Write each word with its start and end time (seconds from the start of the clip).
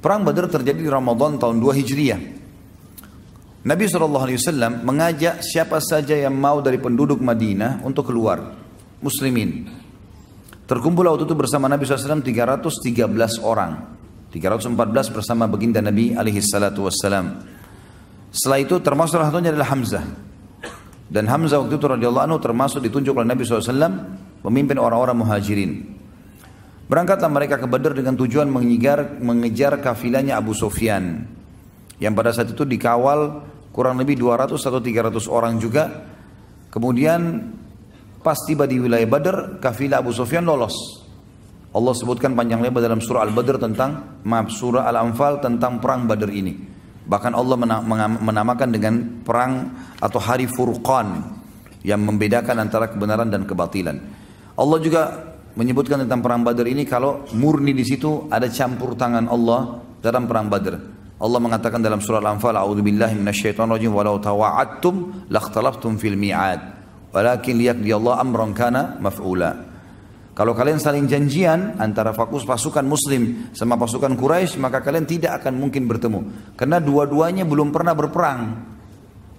Perang 0.00 0.24
Badar 0.24 0.48
terjadi 0.48 0.80
di 0.80 0.90
Ramadan 0.90 1.36
tahun 1.36 1.60
2 1.60 1.80
Hijriah. 1.80 2.20
Nabi 3.60 3.84
SAW 3.84 4.80
mengajak 4.80 5.44
siapa 5.44 5.76
saja 5.84 6.16
yang 6.16 6.32
mau 6.32 6.64
dari 6.64 6.80
penduduk 6.80 7.20
Madinah 7.20 7.84
untuk 7.84 8.08
keluar. 8.08 8.56
Muslimin. 9.04 9.68
Terkumpul 10.64 11.04
waktu 11.04 11.28
itu 11.28 11.36
bersama 11.36 11.68
Nabi 11.68 11.84
SAW 11.84 12.24
313 12.24 13.44
orang. 13.44 14.00
314 14.32 15.12
bersama 15.12 15.44
baginda 15.50 15.84
Nabi 15.84 16.16
alaihi 16.16 16.40
salatu 16.40 16.88
wassalam. 16.88 17.42
Setelah 18.32 18.58
itu 18.62 18.78
termasuk 18.80 19.18
salah 19.18 19.28
satunya 19.28 19.52
adalah 19.52 19.68
Hamzah. 19.74 20.04
Dan 21.10 21.26
Hamzah 21.26 21.60
waktu 21.60 21.74
itu 21.74 21.86
radhiyallahu 21.90 22.24
anhu 22.30 22.38
termasuk 22.38 22.78
ditunjuk 22.86 23.12
oleh 23.18 23.28
Nabi 23.28 23.42
SAW 23.42 24.29
pemimpin 24.40 24.76
orang-orang 24.76 25.16
muhajirin. 25.20 25.72
Berangkatlah 26.90 27.30
mereka 27.30 27.54
ke 27.60 27.70
Badar 27.70 27.94
dengan 27.94 28.18
tujuan 28.18 28.50
mengejar, 28.50 29.22
mengejar 29.22 29.78
kafilahnya 29.78 30.34
Abu 30.34 30.56
Sufyan. 30.56 31.22
Yang 32.02 32.12
pada 32.18 32.30
saat 32.34 32.48
itu 32.50 32.66
dikawal 32.66 33.46
kurang 33.70 34.00
lebih 34.02 34.18
200 34.18 34.58
atau 34.58 34.82
300 34.82 35.30
orang 35.30 35.54
juga. 35.62 36.10
Kemudian 36.72 37.46
pas 38.24 38.34
tiba 38.42 38.66
di 38.66 38.82
wilayah 38.82 39.06
Badar, 39.06 39.62
kafilah 39.62 40.02
Abu 40.02 40.10
Sufyan 40.10 40.42
lolos. 40.42 40.74
Allah 41.70 41.94
sebutkan 41.94 42.34
panjang 42.34 42.58
lebar 42.58 42.82
dalam 42.82 42.98
surah 42.98 43.22
Al-Badr 43.30 43.62
tentang 43.62 44.18
maaf 44.26 44.50
surah 44.50 44.90
Al-Anfal 44.90 45.38
tentang 45.38 45.78
perang 45.78 46.10
Badar 46.10 46.34
ini. 46.34 46.58
Bahkan 47.06 47.30
Allah 47.30 47.56
menamakan 48.18 48.68
dengan 48.74 49.22
perang 49.22 49.70
atau 50.02 50.18
hari 50.18 50.50
Furqan 50.50 51.38
yang 51.86 52.02
membedakan 52.02 52.58
antara 52.58 52.90
kebenaran 52.90 53.30
dan 53.30 53.46
kebatilan. 53.46 54.02
Allah 54.60 54.78
juga 54.84 55.02
menyebutkan 55.56 56.04
tentang 56.04 56.20
perang 56.20 56.44
Badar 56.44 56.68
ini 56.68 56.84
kalau 56.84 57.24
murni 57.32 57.72
di 57.72 57.80
situ 57.80 58.28
ada 58.28 58.44
campur 58.52 58.92
tangan 58.92 59.24
Allah 59.32 59.80
dalam 60.04 60.28
perang 60.28 60.52
Badar. 60.52 60.76
Allah 61.20 61.40
mengatakan 61.40 61.80
dalam 61.80 62.00
surah 62.00 62.20
Al-Anfal, 62.20 62.56
"A'udzubillahi 62.56 63.16
minasyaitonirrajim 63.16 63.92
walau 63.92 64.20
tawa'adtum 64.20 65.28
lakhtalaftum 65.32 66.00
fil 66.00 66.16
mi'ad, 66.16 66.60
walakin 67.12 67.60
liyaqdi 67.60 67.92
Allah 67.92 68.20
amran 68.20 68.52
kana 68.52 69.00
maf'ula." 69.00 69.68
Kalau 70.32 70.56
kalian 70.56 70.80
saling 70.80 71.04
janjian 71.04 71.76
antara 71.76 72.16
fokus 72.16 72.48
pasukan 72.48 72.80
muslim 72.80 73.52
sama 73.52 73.76
pasukan 73.76 74.16
Quraisy, 74.16 74.56
maka 74.56 74.80
kalian 74.80 75.04
tidak 75.04 75.44
akan 75.44 75.60
mungkin 75.60 75.84
bertemu. 75.84 76.20
Karena 76.56 76.80
dua-duanya 76.80 77.44
belum 77.44 77.68
pernah 77.68 77.92
berperang. 77.92 78.40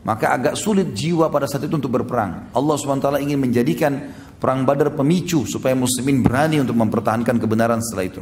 Maka 0.06 0.34
agak 0.38 0.54
sulit 0.58 0.94
jiwa 0.94 1.34
pada 1.34 1.50
saat 1.50 1.66
itu 1.66 1.74
untuk 1.74 1.94
berperang. 1.94 2.54
Allah 2.54 2.76
SWT 2.78 3.22
ingin 3.22 3.38
menjadikan 3.38 4.14
Perang 4.42 4.66
Badar 4.66 4.90
pemicu 4.98 5.46
supaya 5.46 5.78
muslimin 5.78 6.26
berani 6.26 6.58
untuk 6.58 6.74
mempertahankan 6.74 7.38
kebenaran 7.38 7.78
setelah 7.78 8.06
itu. 8.10 8.22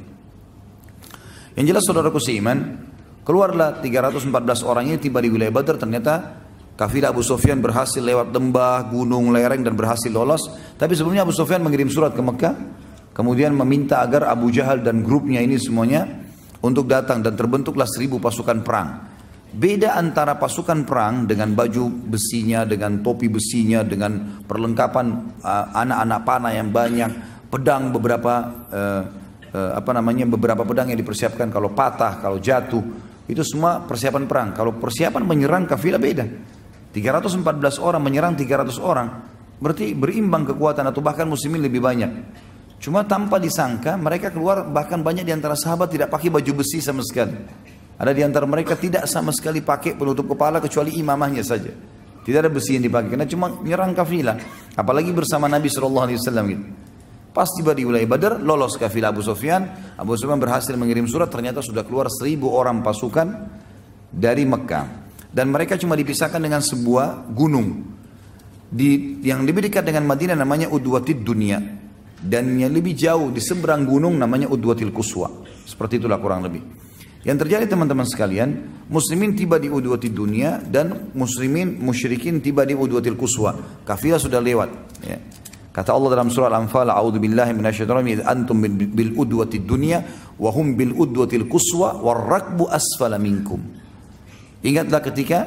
Yang 1.56 1.66
jelas 1.72 1.84
saudaraku 1.88 2.20
seiman, 2.20 2.75
keluarlah 3.23 3.80
314 3.80 4.67
orang 4.67 4.92
ini 4.92 5.00
tiba 5.00 5.23
di 5.23 5.31
wilayah 5.31 5.56
Badar 5.56 5.80
ternyata 5.80 6.44
kafilah 6.75 7.16
Abu 7.16 7.23
Sufyan 7.23 7.64
berhasil 7.64 8.03
lewat 8.03 8.36
lembah, 8.36 8.92
gunung, 8.92 9.31
lereng 9.31 9.64
dan 9.64 9.80
berhasil 9.80 10.12
lolos. 10.12 10.52
Tapi 10.75 10.92
sebelumnya 10.92 11.23
Abu 11.23 11.31
Sufyan 11.31 11.64
mengirim 11.64 11.88
surat 11.88 12.12
ke 12.12 12.20
Mekah, 12.20 12.56
kemudian 13.16 13.56
meminta 13.56 14.03
agar 14.03 14.28
Abu 14.28 14.52
Jahal 14.52 14.84
dan 14.84 15.00
grupnya 15.08 15.40
ini 15.40 15.56
semuanya 15.56 16.03
untuk 16.59 16.84
datang 16.92 17.23
dan 17.23 17.40
terbentuklah 17.40 17.88
seribu 17.88 18.20
pasukan 18.20 18.59
perang. 18.59 19.09
Beda 19.50 19.97
antara 19.97 20.38
pasukan 20.38 20.86
perang 20.86 21.25
dengan 21.25 21.58
baju 21.58 21.89
besinya, 21.89 22.69
dengan 22.69 23.02
topi 23.02 23.25
besinya, 23.33 23.81
dengan 23.81 24.45
perlengkapan 24.45 25.06
uh, 25.41 25.66
anak-anak 25.73 26.19
panah 26.22 26.53
yang 26.53 26.69
banyak, 26.69 27.11
pedang 27.50 27.89
beberapa 27.89 28.45
uh, 28.69 29.02
uh, 29.50 29.72
apa 29.73 29.91
namanya 29.97 30.30
beberapa 30.30 30.61
pedang 30.61 30.94
yang 30.94 31.02
dipersiapkan 31.02 31.50
kalau 31.50 31.73
patah, 31.73 32.22
kalau 32.22 32.38
jatuh, 32.38 32.83
itu 33.25 33.41
semua 33.41 33.81
persiapan 33.81 34.30
perang. 34.30 34.50
Kalau 34.53 34.78
persiapan 34.78 35.25
menyerang 35.25 35.66
kafilah 35.66 35.97
beda. 35.97 36.25
314 36.94 37.41
orang 37.81 38.01
menyerang 38.01 38.34
300 38.38 38.78
orang, 38.81 39.07
berarti 39.57 39.97
berimbang 39.97 40.45
kekuatan 40.45 40.90
atau 40.90 41.01
bahkan 41.01 41.25
muslimin 41.25 41.62
lebih 41.66 41.81
banyak. 41.81 42.12
Cuma 42.78 43.01
tanpa 43.06 43.41
disangka 43.41 43.97
mereka 43.97 44.29
keluar 44.29 44.66
bahkan 44.69 45.01
banyak 45.01 45.25
di 45.25 45.34
antara 45.34 45.57
sahabat 45.57 45.90
tidak 45.90 46.13
pakai 46.13 46.29
baju 46.29 46.62
besi 46.62 46.81
sama 46.81 47.01
sekali. 47.01 47.34
Ada 48.00 48.16
di 48.16 48.24
antara 48.24 48.48
mereka 48.48 48.80
tidak 48.80 49.04
sama 49.12 49.36
sekali 49.36 49.60
pakai 49.60 50.00
penutup 50.00 50.32
kepala 50.32 50.64
kecuali 50.64 50.96
imamahnya 50.96 51.44
saja. 51.44 51.68
Tidak 52.24 52.40
ada 52.40 52.48
besi 52.48 52.80
yang 52.80 52.88
dipakai 52.88 53.12
karena 53.12 53.28
cuma 53.28 53.52
menyerang 53.52 53.92
kafilah. 53.92 54.40
Apalagi 54.80 55.12
bersama 55.12 55.52
Nabi 55.52 55.68
Shallallahu 55.68 56.06
Alaihi 56.08 56.20
Wasallam 56.24 56.46
gitu. 56.48 56.66
Pas 57.30 57.46
tiba 57.52 57.78
di 57.78 57.86
wilayah 57.86 58.10
Badar, 58.10 58.34
lolos 58.42 58.80
kafilah 58.80 59.12
Abu 59.14 59.22
Sufyan. 59.22 59.94
Abu 60.00 60.18
Sufyan 60.18 60.42
berhasil 60.42 60.74
mengirim 60.74 61.06
surat, 61.06 61.30
ternyata 61.30 61.62
sudah 61.62 61.86
keluar 61.86 62.10
seribu 62.10 62.50
orang 62.56 62.82
pasukan 62.82 63.28
dari 64.10 64.48
Mekah. 64.48 65.12
Dan 65.30 65.54
mereka 65.54 65.78
cuma 65.78 65.94
dipisahkan 65.94 66.42
dengan 66.42 66.64
sebuah 66.64 67.30
gunung. 67.30 67.86
Di, 68.70 69.22
yang 69.26 69.46
lebih 69.46 69.70
dekat 69.70 69.86
dengan 69.86 70.10
Madinah 70.10 70.38
namanya 70.40 70.74
Udwatid 70.74 71.22
Dunia. 71.22 71.62
Dan 72.20 72.58
yang 72.60 72.74
lebih 72.74 72.98
jauh 72.98 73.30
di 73.30 73.40
seberang 73.40 73.86
gunung 73.86 74.18
namanya 74.18 74.50
Udwatil 74.50 74.90
Kuswa. 74.90 75.30
Seperti 75.70 76.02
itulah 76.02 76.18
kurang 76.18 76.44
lebih. 76.44 76.88
Yang 77.19 77.38
terjadi 77.44 77.66
teman-teman 77.68 78.07
sekalian, 78.07 78.50
muslimin 78.88 79.35
tiba 79.35 79.59
di 79.59 79.68
udwati 79.68 80.07
dunia 80.07 80.63
dan 80.63 81.12
muslimin 81.12 81.75
musyrikin 81.84 82.40
tiba 82.40 82.63
di 82.63 82.72
udwatil 82.72 83.19
kuswa. 83.19 83.84
Kafilah 83.84 84.16
sudah 84.16 84.40
lewat. 84.40 84.69
Ya. 85.03 85.19
Kata 85.75 85.91
Allah 85.91 86.16
dalam 86.16 86.31
surah 86.31 86.47
Al-Anfal, 86.47 86.88
"A'udzu 86.88 87.19
billahi 87.19 87.52
minasyaitonir 87.52 88.24
rajim. 88.24 88.24
Antum 88.24 88.63
bil 88.63 89.12
udwati 89.19 89.59
dunya 89.59 90.00
wa 90.40 90.50
hum 90.56 90.80
bil 90.80 90.96
udwatil 90.96 91.44
quswa 91.52 92.00
war 92.00 92.24
rakbu 92.24 92.72
asfala 92.72 93.19
minkum." 93.19 93.68
Ingatlah 94.63 95.03
ketika 95.03 95.44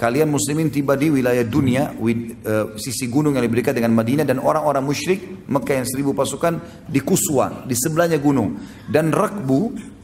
kalian 0.00 0.32
muslimin 0.32 0.72
tiba 0.72 0.96
di 0.96 1.12
wilayah 1.12 1.44
dunia, 1.44 1.92
uh, 1.92 2.74
sisi 2.80 3.06
gunung 3.12 3.36
yang 3.36 3.44
dekat 3.52 3.76
dengan 3.76 3.92
Madinah 3.92 4.24
dan 4.24 4.40
orang-orang 4.40 4.80
musyrik 4.80 5.44
Mekah 5.44 5.84
yang 5.84 5.88
seribu 5.88 6.16
pasukan 6.16 6.56
di 6.88 7.04
Kuswa, 7.04 7.68
di 7.68 7.76
sebelahnya 7.76 8.16
gunung. 8.16 8.56
Dan 8.88 9.12
rakbu 9.12 9.60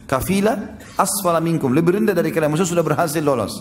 kafilah 0.08 0.80
asfala 0.96 1.38
minkum. 1.38 1.70
Lebih 1.70 2.00
rendah 2.00 2.16
dari 2.16 2.32
kalian. 2.32 2.56
Maksudnya 2.56 2.72
sudah 2.72 2.84
berhasil 2.84 3.20
lolos. 3.20 3.60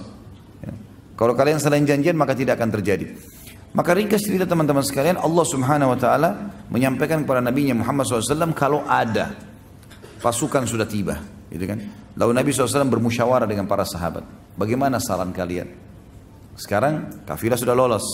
Ya. 0.64 0.72
kalau 1.20 1.36
kalian 1.36 1.60
selain 1.60 1.84
janjian 1.84 2.16
maka 2.16 2.32
tidak 2.32 2.58
akan 2.58 2.72
terjadi. 2.80 3.12
Maka 3.76 3.94
ringkas 3.94 4.24
cerita 4.24 4.48
teman-teman 4.48 4.82
sekalian 4.82 5.20
Allah 5.20 5.46
subhanahu 5.46 5.94
wa 5.94 6.00
ta'ala 6.00 6.30
menyampaikan 6.72 7.22
kepada 7.28 7.44
Nabi 7.44 7.70
Muhammad 7.76 8.08
SAW 8.08 8.56
kalau 8.56 8.82
ada 8.88 9.38
pasukan 10.24 10.66
sudah 10.66 10.88
tiba 10.88 11.20
gitu 11.52 11.68
kan? 11.68 11.78
Lalu 12.18 12.32
Nabi 12.42 12.50
SAW 12.50 12.90
bermusyawarah 12.90 13.46
dengan 13.46 13.70
para 13.70 13.86
sahabat. 13.86 14.26
Bagaimana 14.58 14.98
saran 14.98 15.30
kalian? 15.36 15.70
Sekarang 16.58 17.22
kafilah 17.28 17.60
sudah 17.60 17.78
lolos. 17.78 18.08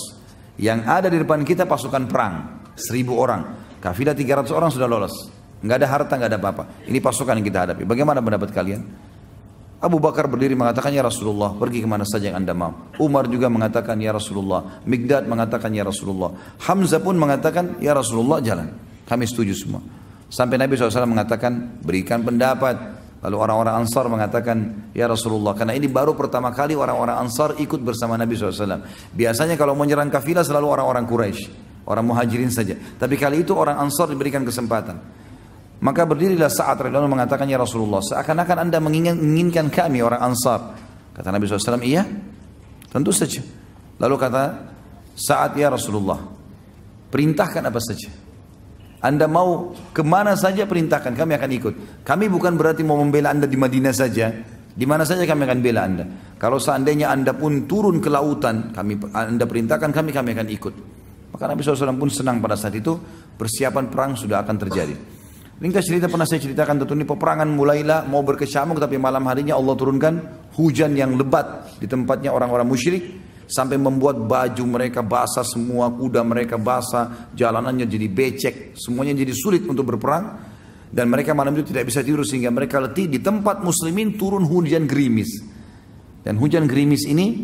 Yang 0.59 0.79
ada 0.83 1.07
di 1.07 1.21
depan 1.21 1.45
kita 1.47 1.63
pasukan 1.63 2.11
perang 2.11 2.65
seribu 2.75 3.15
orang. 3.15 3.71
Kafilah 3.79 4.11
300 4.17 4.51
orang 4.51 4.67
sudah 4.73 4.89
lolos 4.89 5.42
nggak 5.63 5.77
ada 5.79 5.87
harta, 5.87 6.13
nggak 6.19 6.29
ada 6.29 6.39
apa-apa. 6.39 6.63
Ini 6.85 6.99
pasukan 6.99 7.39
yang 7.39 7.47
kita 7.47 7.59
hadapi. 7.63 7.87
Bagaimana 7.87 8.19
pendapat 8.19 8.51
kalian? 8.51 8.83
Abu 9.83 9.99
Bakar 9.99 10.31
berdiri 10.31 10.55
mengatakan, 10.55 10.95
Ya 10.95 11.03
Rasulullah, 11.03 11.51
pergi 11.59 11.83
ke 11.83 11.87
mana 11.87 12.07
saja 12.07 12.31
yang 12.31 12.39
anda 12.39 12.55
mau. 12.55 12.71
Umar 13.03 13.27
juga 13.27 13.51
mengatakan, 13.51 13.99
Ya 13.99 14.15
Rasulullah. 14.15 14.79
Migdad 14.87 15.27
mengatakan, 15.27 15.75
Ya 15.75 15.83
Rasulullah. 15.83 16.31
Hamzah 16.63 17.03
pun 17.03 17.19
mengatakan, 17.19 17.75
Ya 17.83 17.91
Rasulullah, 17.91 18.39
jalan. 18.39 18.71
Kami 19.03 19.27
setuju 19.27 19.51
semua. 19.51 19.83
Sampai 20.31 20.55
Nabi 20.55 20.79
SAW 20.79 21.03
mengatakan, 21.03 21.83
berikan 21.83 22.23
pendapat. 22.23 23.03
Lalu 23.27 23.35
orang-orang 23.39 23.83
Ansar 23.83 24.07
mengatakan, 24.07 24.87
Ya 24.95 25.07
Rasulullah, 25.07 25.51
karena 25.51 25.75
ini 25.75 25.91
baru 25.91 26.15
pertama 26.15 26.55
kali 26.55 26.79
orang-orang 26.79 27.19
Ansar 27.19 27.59
ikut 27.59 27.83
bersama 27.83 28.15
Nabi 28.15 28.39
SAW. 28.39 28.87
Biasanya 29.11 29.59
kalau 29.59 29.75
menyerang 29.75 30.07
kafilah 30.07 30.47
selalu 30.47 30.79
orang-orang 30.79 31.03
Quraisy, 31.03 31.43
orang 31.91 32.07
muhajirin 32.07 32.51
saja. 32.51 32.75
Tapi 32.75 33.19
kali 33.19 33.43
itu 33.43 33.51
orang 33.51 33.83
Ansar 33.83 34.07
diberikan 34.07 34.47
kesempatan. 34.47 35.22
Maka 35.83 36.07
berdirilah 36.07 36.47
saat 36.47 36.79
radhiyallahu 36.79 37.11
mengatakan 37.11 37.43
ya 37.43 37.59
Rasulullah, 37.59 37.99
seakan-akan 37.99 38.57
anda 38.71 38.79
menginginkan 38.79 39.67
kami 39.67 39.99
orang 39.99 40.31
Ansar. 40.31 40.79
Kata 41.11 41.27
Nabi 41.27 41.43
SAW, 41.43 41.83
iya, 41.83 42.07
tentu 42.87 43.11
saja. 43.11 43.43
Lalu 43.99 44.15
kata 44.15 44.43
saat 45.11 45.51
ya 45.59 45.67
Rasulullah, 45.67 46.23
perintahkan 47.11 47.67
apa 47.67 47.83
saja. 47.83 48.07
Anda 49.03 49.27
mau 49.27 49.75
ke 49.91 49.99
mana 50.07 50.39
saja 50.39 50.63
perintahkan, 50.63 51.19
kami 51.19 51.35
akan 51.35 51.49
ikut. 51.51 51.73
Kami 52.07 52.31
bukan 52.31 52.55
berarti 52.55 52.87
mau 52.87 52.95
membela 52.95 53.35
anda 53.35 53.43
di 53.43 53.59
Madinah 53.59 53.91
saja. 53.91 54.31
Di 54.73 54.87
mana 54.87 55.03
saja 55.03 55.27
kami 55.27 55.43
akan 55.43 55.59
bela 55.59 55.83
anda. 55.83 56.07
Kalau 56.39 56.63
seandainya 56.63 57.11
anda 57.11 57.35
pun 57.35 57.67
turun 57.67 57.99
ke 57.99 58.07
lautan, 58.07 58.71
kami 58.71 59.03
anda 59.11 59.43
perintahkan 59.43 59.91
kami, 59.91 60.15
kami 60.15 60.31
akan 60.31 60.47
ikut. 60.47 60.73
Maka 61.35 61.43
Nabi 61.45 61.59
SAW 61.59 61.99
pun 61.99 62.07
senang 62.07 62.39
pada 62.39 62.55
saat 62.55 62.73
itu, 62.79 62.95
persiapan 63.35 63.91
perang 63.91 64.15
sudah 64.15 64.41
akan 64.47 64.55
terjadi. 64.55 65.12
Ringkas 65.63 65.87
cerita 65.87 66.11
pernah 66.11 66.27
saya 66.27 66.43
ceritakan 66.43 66.83
tentu 66.83 66.91
ini 66.91 67.07
peperangan 67.07 67.47
mulailah 67.47 68.03
mau 68.11 68.19
berkecamuk 68.19 68.83
tapi 68.83 68.99
malam 68.99 69.23
harinya 69.31 69.55
Allah 69.55 69.79
turunkan 69.79 70.13
hujan 70.59 70.91
yang 70.91 71.15
lebat 71.15 71.79
di 71.79 71.87
tempatnya 71.87 72.35
orang-orang 72.35 72.67
musyrik 72.67 73.03
Sampai 73.43 73.75
membuat 73.75 74.23
baju 74.23 74.63
mereka 74.63 75.03
basah 75.03 75.43
semua, 75.43 75.91
kuda 75.91 76.23
mereka 76.23 76.55
basah, 76.55 77.29
jalanannya 77.35 77.83
jadi 77.83 78.07
becek, 78.07 78.55
semuanya 78.79 79.19
jadi 79.19 79.35
sulit 79.35 79.67
untuk 79.67 79.93
berperang. 79.93 80.55
Dan 80.93 81.09
mereka 81.09 81.37
malam 81.37 81.51
itu 81.57 81.73
tidak 81.73 81.89
bisa 81.89 82.05
tidur 82.05 82.23
sehingga 82.23 82.53
mereka 82.53 82.79
letih. 82.79 83.09
Di 83.09 83.19
tempat 83.19 83.59
muslimin 83.65 84.15
turun 84.15 84.47
hujan 84.47 84.87
gerimis. 84.87 85.41
Dan 86.23 86.39
hujan 86.39 86.69
gerimis 86.69 87.03
ini 87.03 87.43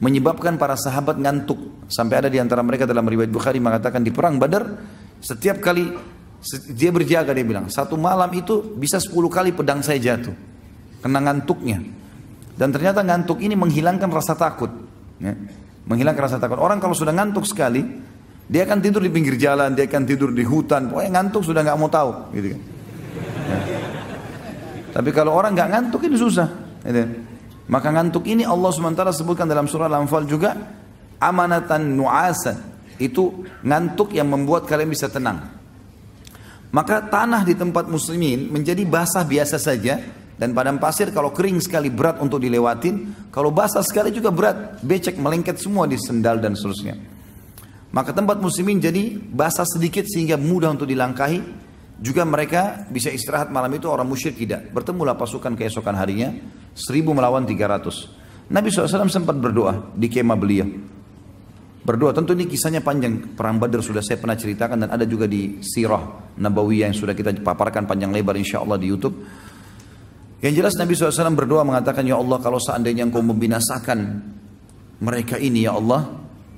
menyebabkan 0.00 0.56
para 0.56 0.78
sahabat 0.78 1.20
ngantuk. 1.20 1.84
Sampai 1.90 2.24
ada 2.24 2.28
di 2.32 2.40
antara 2.40 2.64
mereka 2.64 2.88
dalam 2.88 3.04
riwayat 3.04 3.28
Bukhari 3.28 3.60
mengatakan 3.60 4.00
di 4.00 4.14
perang 4.14 4.40
Badar, 4.40 4.64
setiap 5.20 5.60
kali 5.60 6.15
dia 6.70 6.90
berjaga 6.94 7.34
dia 7.34 7.42
bilang, 7.42 7.66
satu 7.66 7.98
malam 7.98 8.30
itu 8.30 8.62
bisa 8.78 9.02
10 9.02 9.12
kali 9.26 9.50
pedang 9.50 9.82
saya 9.82 9.98
jatuh. 9.98 10.34
Kena 11.02 11.18
ngantuknya. 11.22 11.82
Dan 12.56 12.72
ternyata 12.72 13.04
ngantuk 13.04 13.42
ini 13.42 13.52
menghilangkan 13.58 14.08
rasa 14.08 14.38
takut. 14.38 14.70
Ya. 15.20 15.34
Menghilangkan 15.86 16.22
rasa 16.30 16.36
takut. 16.38 16.56
Orang 16.56 16.78
kalau 16.78 16.94
sudah 16.96 17.12
ngantuk 17.12 17.44
sekali, 17.44 17.84
dia 18.46 18.62
akan 18.62 18.78
tidur 18.78 19.02
di 19.02 19.10
pinggir 19.10 19.34
jalan, 19.34 19.74
dia 19.74 19.90
akan 19.90 20.02
tidur 20.06 20.30
di 20.30 20.46
hutan. 20.46 20.88
Pokoknya 20.90 21.20
ngantuk 21.20 21.42
sudah 21.42 21.60
nggak 21.66 21.78
mau 21.78 21.90
tahu. 21.90 22.10
Gitu 22.32 22.46
kan. 22.54 22.60
Ya. 23.46 23.58
Tapi 24.96 25.10
kalau 25.12 25.36
orang 25.36 25.52
nggak 25.52 25.68
ngantuk 25.72 26.00
ini 26.08 26.16
susah. 26.16 26.48
Gitu. 26.86 27.02
Maka 27.66 27.90
ngantuk 27.90 28.24
ini 28.30 28.46
Allah 28.46 28.70
SWT 28.70 29.02
sebutkan 29.10 29.50
dalam 29.50 29.66
surah 29.66 29.90
Al-Anfal 29.90 30.22
juga 30.30 30.54
amanatan 31.18 31.98
nu'asan. 31.98 32.56
Itu 32.96 33.44
ngantuk 33.66 34.14
yang 34.14 34.30
membuat 34.30 34.70
kalian 34.70 34.88
bisa 34.88 35.10
tenang. 35.10 35.55
Maka 36.76 37.00
tanah 37.08 37.40
di 37.48 37.56
tempat 37.56 37.88
muslimin 37.88 38.52
menjadi 38.52 38.84
basah 38.84 39.24
biasa 39.24 39.56
saja 39.56 39.96
dan 40.36 40.52
padang 40.52 40.76
pasir 40.76 41.08
kalau 41.08 41.32
kering 41.32 41.56
sekali 41.64 41.88
berat 41.88 42.20
untuk 42.20 42.36
dilewatin, 42.36 43.16
kalau 43.32 43.48
basah 43.48 43.80
sekali 43.80 44.12
juga 44.12 44.28
berat, 44.28 44.84
becek 44.84 45.16
melengket 45.16 45.56
semua 45.56 45.88
di 45.88 45.96
sendal 45.96 46.36
dan 46.36 46.52
seterusnya. 46.52 47.00
Maka 47.96 48.12
tempat 48.12 48.44
muslimin 48.44 48.76
jadi 48.76 49.16
basah 49.16 49.64
sedikit 49.64 50.04
sehingga 50.04 50.36
mudah 50.36 50.76
untuk 50.76 50.84
dilangkahi. 50.84 51.64
Juga 51.96 52.28
mereka 52.28 52.84
bisa 52.92 53.08
istirahat 53.08 53.48
malam 53.48 53.72
itu 53.72 53.88
orang 53.88 54.04
musyrik 54.04 54.36
tidak. 54.36 54.68
Bertemulah 54.68 55.16
pasukan 55.16 55.56
keesokan 55.56 55.96
harinya, 55.96 56.28
seribu 56.76 57.16
melawan 57.16 57.48
tiga 57.48 57.72
ratus. 57.72 58.12
Nabi 58.52 58.68
SAW 58.68 59.08
sempat 59.08 59.40
berdoa 59.40 59.96
di 59.96 60.12
kemah 60.12 60.36
beliau. 60.36 60.68
Berdoa, 61.86 62.10
tentu 62.10 62.34
ini 62.34 62.50
kisahnya 62.50 62.82
panjang. 62.82 63.38
Perang 63.38 63.62
Badar 63.62 63.78
sudah 63.78 64.02
saya 64.02 64.18
pernah 64.18 64.34
ceritakan 64.34 64.82
dan 64.82 64.90
ada 64.90 65.06
juga 65.06 65.30
di 65.30 65.62
Sirah 65.62 66.34
Nabawiyah 66.34 66.90
yang 66.90 66.98
sudah 66.98 67.14
kita 67.14 67.30
paparkan 67.46 67.86
panjang 67.86 68.10
lebar 68.10 68.34
insya 68.34 68.58
Allah 68.58 68.74
di 68.74 68.90
Youtube. 68.90 69.14
Yang 70.42 70.54
jelas 70.58 70.74
Nabi 70.74 70.98
SAW 70.98 71.38
berdoa 71.38 71.62
mengatakan, 71.62 72.02
Ya 72.02 72.18
Allah 72.18 72.42
kalau 72.42 72.58
seandainya 72.58 73.06
engkau 73.06 73.22
membinasakan 73.22 74.18
mereka 74.98 75.38
ini 75.38 75.62
ya 75.62 75.78
Allah, 75.78 76.10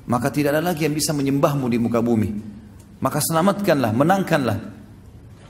maka 0.08 0.32
tidak 0.32 0.56
ada 0.56 0.64
lagi 0.64 0.88
yang 0.88 0.96
bisa 0.96 1.12
menyembahmu 1.12 1.68
di 1.68 1.76
muka 1.76 2.00
bumi. 2.00 2.32
Maka 3.04 3.20
selamatkanlah, 3.20 3.92
menangkanlah 3.92 4.58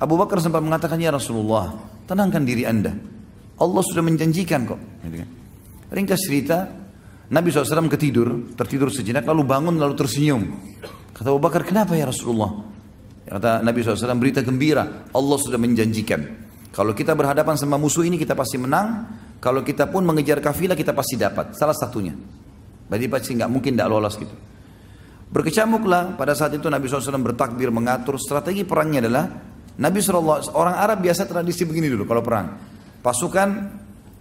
Abu 0.03 0.19
Bakar 0.19 0.43
sempat 0.43 0.59
mengatakan, 0.59 0.99
Ya 0.99 1.15
Rasulullah, 1.15 1.79
tenangkan 2.11 2.43
diri 2.43 2.67
anda. 2.67 2.99
Allah 3.63 3.83
sudah 3.87 4.03
menjanjikan 4.03 4.67
kok. 4.67 4.81
Ringkas 5.95 6.21
cerita, 6.27 6.67
Nabi 7.29 7.53
SAW 7.53 7.93
ketidur, 7.93 8.57
tertidur 8.57 8.89
sejenak, 8.89 9.29
lalu 9.29 9.45
bangun, 9.45 9.77
lalu 9.77 9.93
tersenyum. 9.93 10.43
Kata 11.13 11.29
Abu 11.29 11.41
Bakar, 11.43 11.61
kenapa 11.61 11.93
ya 11.93 12.09
Rasulullah? 12.09 12.57
Kata 13.29 13.61
Nabi 13.61 13.85
SAW, 13.85 14.17
berita 14.17 14.41
gembira, 14.41 15.09
Allah 15.13 15.37
sudah 15.37 15.61
menjanjikan. 15.61 16.49
Kalau 16.73 16.97
kita 16.97 17.13
berhadapan 17.13 17.61
sama 17.61 17.77
musuh 17.77 18.09
ini, 18.09 18.17
kita 18.17 18.33
pasti 18.33 18.57
menang. 18.57 19.05
Kalau 19.45 19.61
kita 19.61 19.93
pun 19.93 20.09
mengejar 20.09 20.41
kafilah, 20.41 20.73
kita 20.73 20.97
pasti 20.97 21.21
dapat. 21.21 21.53
Salah 21.53 21.77
satunya. 21.77 22.17
Berarti 22.89 23.07
pasti 23.13 23.37
nggak 23.37 23.51
mungkin 23.53 23.77
tidak 23.77 23.89
lolos 23.93 24.17
gitu. 24.17 24.37
Berkecamuklah 25.29 26.17
pada 26.17 26.33
saat 26.33 26.57
itu 26.57 26.73
Nabi 26.73 26.89
SAW 26.89 27.21
bertakbir 27.21 27.69
mengatur 27.69 28.17
strategi 28.17 28.65
perangnya 28.65 29.05
adalah 29.05 29.29
Nabi 29.79 30.01
SAW, 30.01 30.57
orang 30.57 30.81
Arab 30.81 31.05
biasa 31.05 31.29
tradisi 31.29 31.69
begini 31.69 31.93
dulu 31.93 32.09
kalau 32.09 32.25
perang. 32.25 32.47
Pasukan 33.05 33.49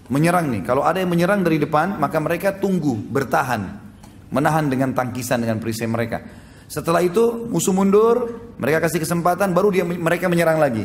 menyerang 0.08 0.52
nih. 0.52 0.62
Kalau 0.64 0.84
ada 0.84 1.00
yang 1.00 1.12
menyerang 1.12 1.44
dari 1.44 1.60
depan, 1.60 2.00
maka 2.00 2.18
mereka 2.20 2.56
tunggu, 2.56 2.96
bertahan. 2.96 3.88
Menahan 4.28 4.68
dengan 4.68 4.92
tangkisan, 4.92 5.40
dengan 5.40 5.60
perisai 5.60 5.88
mereka. 5.88 6.20
Setelah 6.68 7.00
itu 7.00 7.48
musuh 7.48 7.72
mundur, 7.72 8.52
mereka 8.60 8.84
kasih 8.88 9.00
kesempatan, 9.00 9.56
baru 9.56 9.72
dia 9.72 9.88
mereka 9.88 10.28
menyerang 10.28 10.60
lagi. 10.60 10.84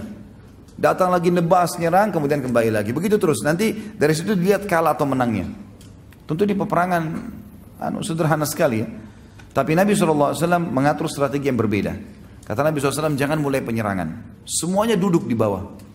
Datang 0.78 1.10
lagi 1.10 1.34
nebas, 1.34 1.74
nyerang, 1.76 2.14
kemudian 2.14 2.38
kembali 2.38 2.70
lagi. 2.70 2.94
Begitu 2.94 3.18
terus. 3.18 3.42
Nanti 3.42 3.74
dari 3.74 4.14
situ 4.14 4.38
dilihat 4.38 4.70
kalah 4.70 4.94
atau 4.94 5.06
menangnya. 5.10 5.50
Tentu 6.22 6.46
di 6.46 6.54
peperangan 6.54 7.02
anu, 7.82 7.98
sederhana 8.06 8.46
sekali 8.46 8.78
ya. 8.78 8.88
Tapi 9.52 9.76
Nabi 9.76 9.92
SAW 9.92 10.32
mengatur 10.62 11.10
strategi 11.10 11.50
yang 11.50 11.58
berbeda. 11.60 11.92
Kata 12.42 12.64
Nabi 12.64 12.80
SAW, 12.80 13.14
jangan 13.14 13.38
mulai 13.38 13.60
penyerangan. 13.60 14.40
Semuanya 14.48 14.96
duduk 14.96 15.28
di 15.28 15.36
bawah. 15.36 15.91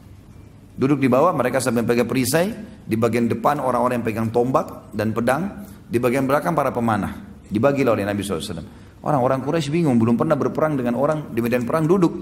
Duduk 0.77 1.01
di 1.01 1.09
bawah, 1.09 1.33
mereka 1.33 1.57
sampai 1.57 1.81
pegang 1.81 2.05
perisai. 2.05 2.53
Di 2.85 2.93
bagian 2.93 3.25
depan 3.25 3.57
orang-orang 3.57 3.99
yang 3.99 4.05
pegang 4.05 4.29
tombak 4.29 4.93
dan 4.93 5.09
pedang. 5.09 5.65
Di 5.89 5.97
bagian 5.97 6.29
belakang 6.29 6.53
para 6.53 6.69
pemanah. 6.69 7.41
Dibagilah 7.49 7.97
oleh 7.97 8.05
Nabi 8.05 8.21
SAW. 8.21 8.61
Orang-orang 9.01 9.41
Quraisy 9.41 9.73
bingung, 9.73 9.97
belum 9.97 10.19
pernah 10.19 10.37
berperang 10.37 10.77
dengan 10.77 10.99
orang 10.99 11.33
di 11.33 11.39
medan 11.41 11.65
perang 11.65 11.89
duduk. 11.89 12.13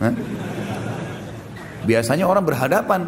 Hah? 0.00 0.14
Biasanya 1.84 2.24
orang 2.24 2.44
berhadapan. 2.46 3.00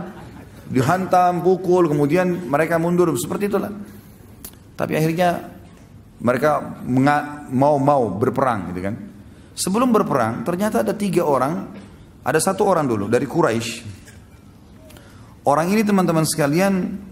Dihantam, 0.73 1.45
pukul, 1.45 1.89
kemudian 1.89 2.49
mereka 2.49 2.77
mundur. 2.77 3.13
Seperti 3.17 3.49
itulah. 3.49 3.73
Tapi 4.77 4.93
akhirnya 4.97 5.53
mereka 6.21 6.81
mau-mau 7.53 8.13
berperang 8.17 8.73
gitu 8.73 8.81
kan. 8.91 8.95
Sebelum 9.53 9.93
berperang, 9.93 10.43
ternyata 10.49 10.81
ada 10.81 10.97
tiga 10.97 11.29
orang, 11.29 11.69
ada 12.25 12.41
satu 12.41 12.65
orang 12.65 12.89
dulu 12.89 13.07
dari 13.07 13.29
Quraisy. 13.29 14.02
Orang 15.43 15.75
ini 15.75 15.83
teman-teman 15.83 16.23
sekalian, 16.23 17.03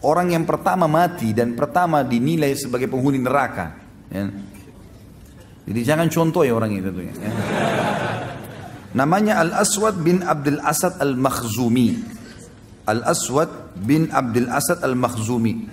orang 0.00 0.32
yang 0.32 0.48
pertama 0.48 0.88
mati 0.88 1.36
dan 1.36 1.52
pertama 1.52 2.00
dinilai 2.00 2.56
sebagai 2.56 2.88
penghuni 2.88 3.20
neraka. 3.20 3.76
Ya. 4.08 4.32
Jadi 5.64 5.80
jangan 5.84 6.08
contoh 6.08 6.44
ya 6.44 6.56
orang 6.56 6.72
itu. 6.76 6.88
Ya. 7.04 7.12
Namanya 8.94 9.42
Al-Aswad 9.42 10.00
bin 10.00 10.24
Abdul 10.24 10.60
Asad 10.64 10.96
Al-Makhzumi. 10.96 11.98
Al-Aswad 12.84 13.76
bin 13.80 14.08
Abdul 14.12 14.48
Asad 14.48 14.80
Al-Makhzumi. 14.84 15.66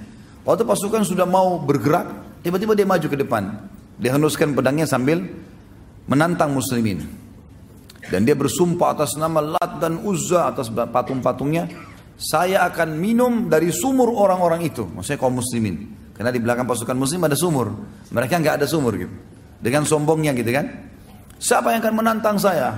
Waktu 0.47 0.63
pasukan 0.65 1.05
sudah 1.05 1.27
mau 1.27 1.59
bergerak, 1.61 2.41
tiba-tiba 2.41 2.73
dia 2.75 2.87
maju 2.87 3.07
ke 3.07 3.15
depan. 3.19 3.43
Dia 4.01 4.17
henuskan 4.17 4.57
pedangnya 4.57 4.89
sambil 4.89 5.21
menantang 6.09 6.51
muslimin. 6.55 7.05
Dan 8.09 8.25
dia 8.25 8.33
bersumpah 8.33 8.97
atas 8.97 9.13
nama 9.15 9.39
Lat 9.39 9.77
dan 9.77 10.01
Uzza 10.01 10.49
atas 10.49 10.73
patung-patungnya, 10.73 11.69
saya 12.21 12.69
akan 12.69 13.01
minum 13.01 13.49
dari 13.49 13.73
sumur 13.73 14.13
orang-orang 14.13 14.61
itu, 14.61 14.85
maksudnya 14.85 15.17
kaum 15.17 15.41
muslimin. 15.41 15.89
Karena 16.13 16.29
di 16.29 16.37
belakang 16.37 16.69
pasukan 16.69 16.93
muslim 16.93 17.25
ada 17.25 17.33
sumur, 17.33 17.73
mereka 18.13 18.37
nggak 18.37 18.61
ada 18.61 18.67
sumur 18.69 18.93
gitu. 18.93 19.09
Dengan 19.57 19.89
sombongnya 19.89 20.37
gitu 20.37 20.53
kan. 20.53 20.69
Siapa 21.41 21.73
yang 21.73 21.81
akan 21.81 21.95
menantang 21.97 22.37
saya? 22.37 22.77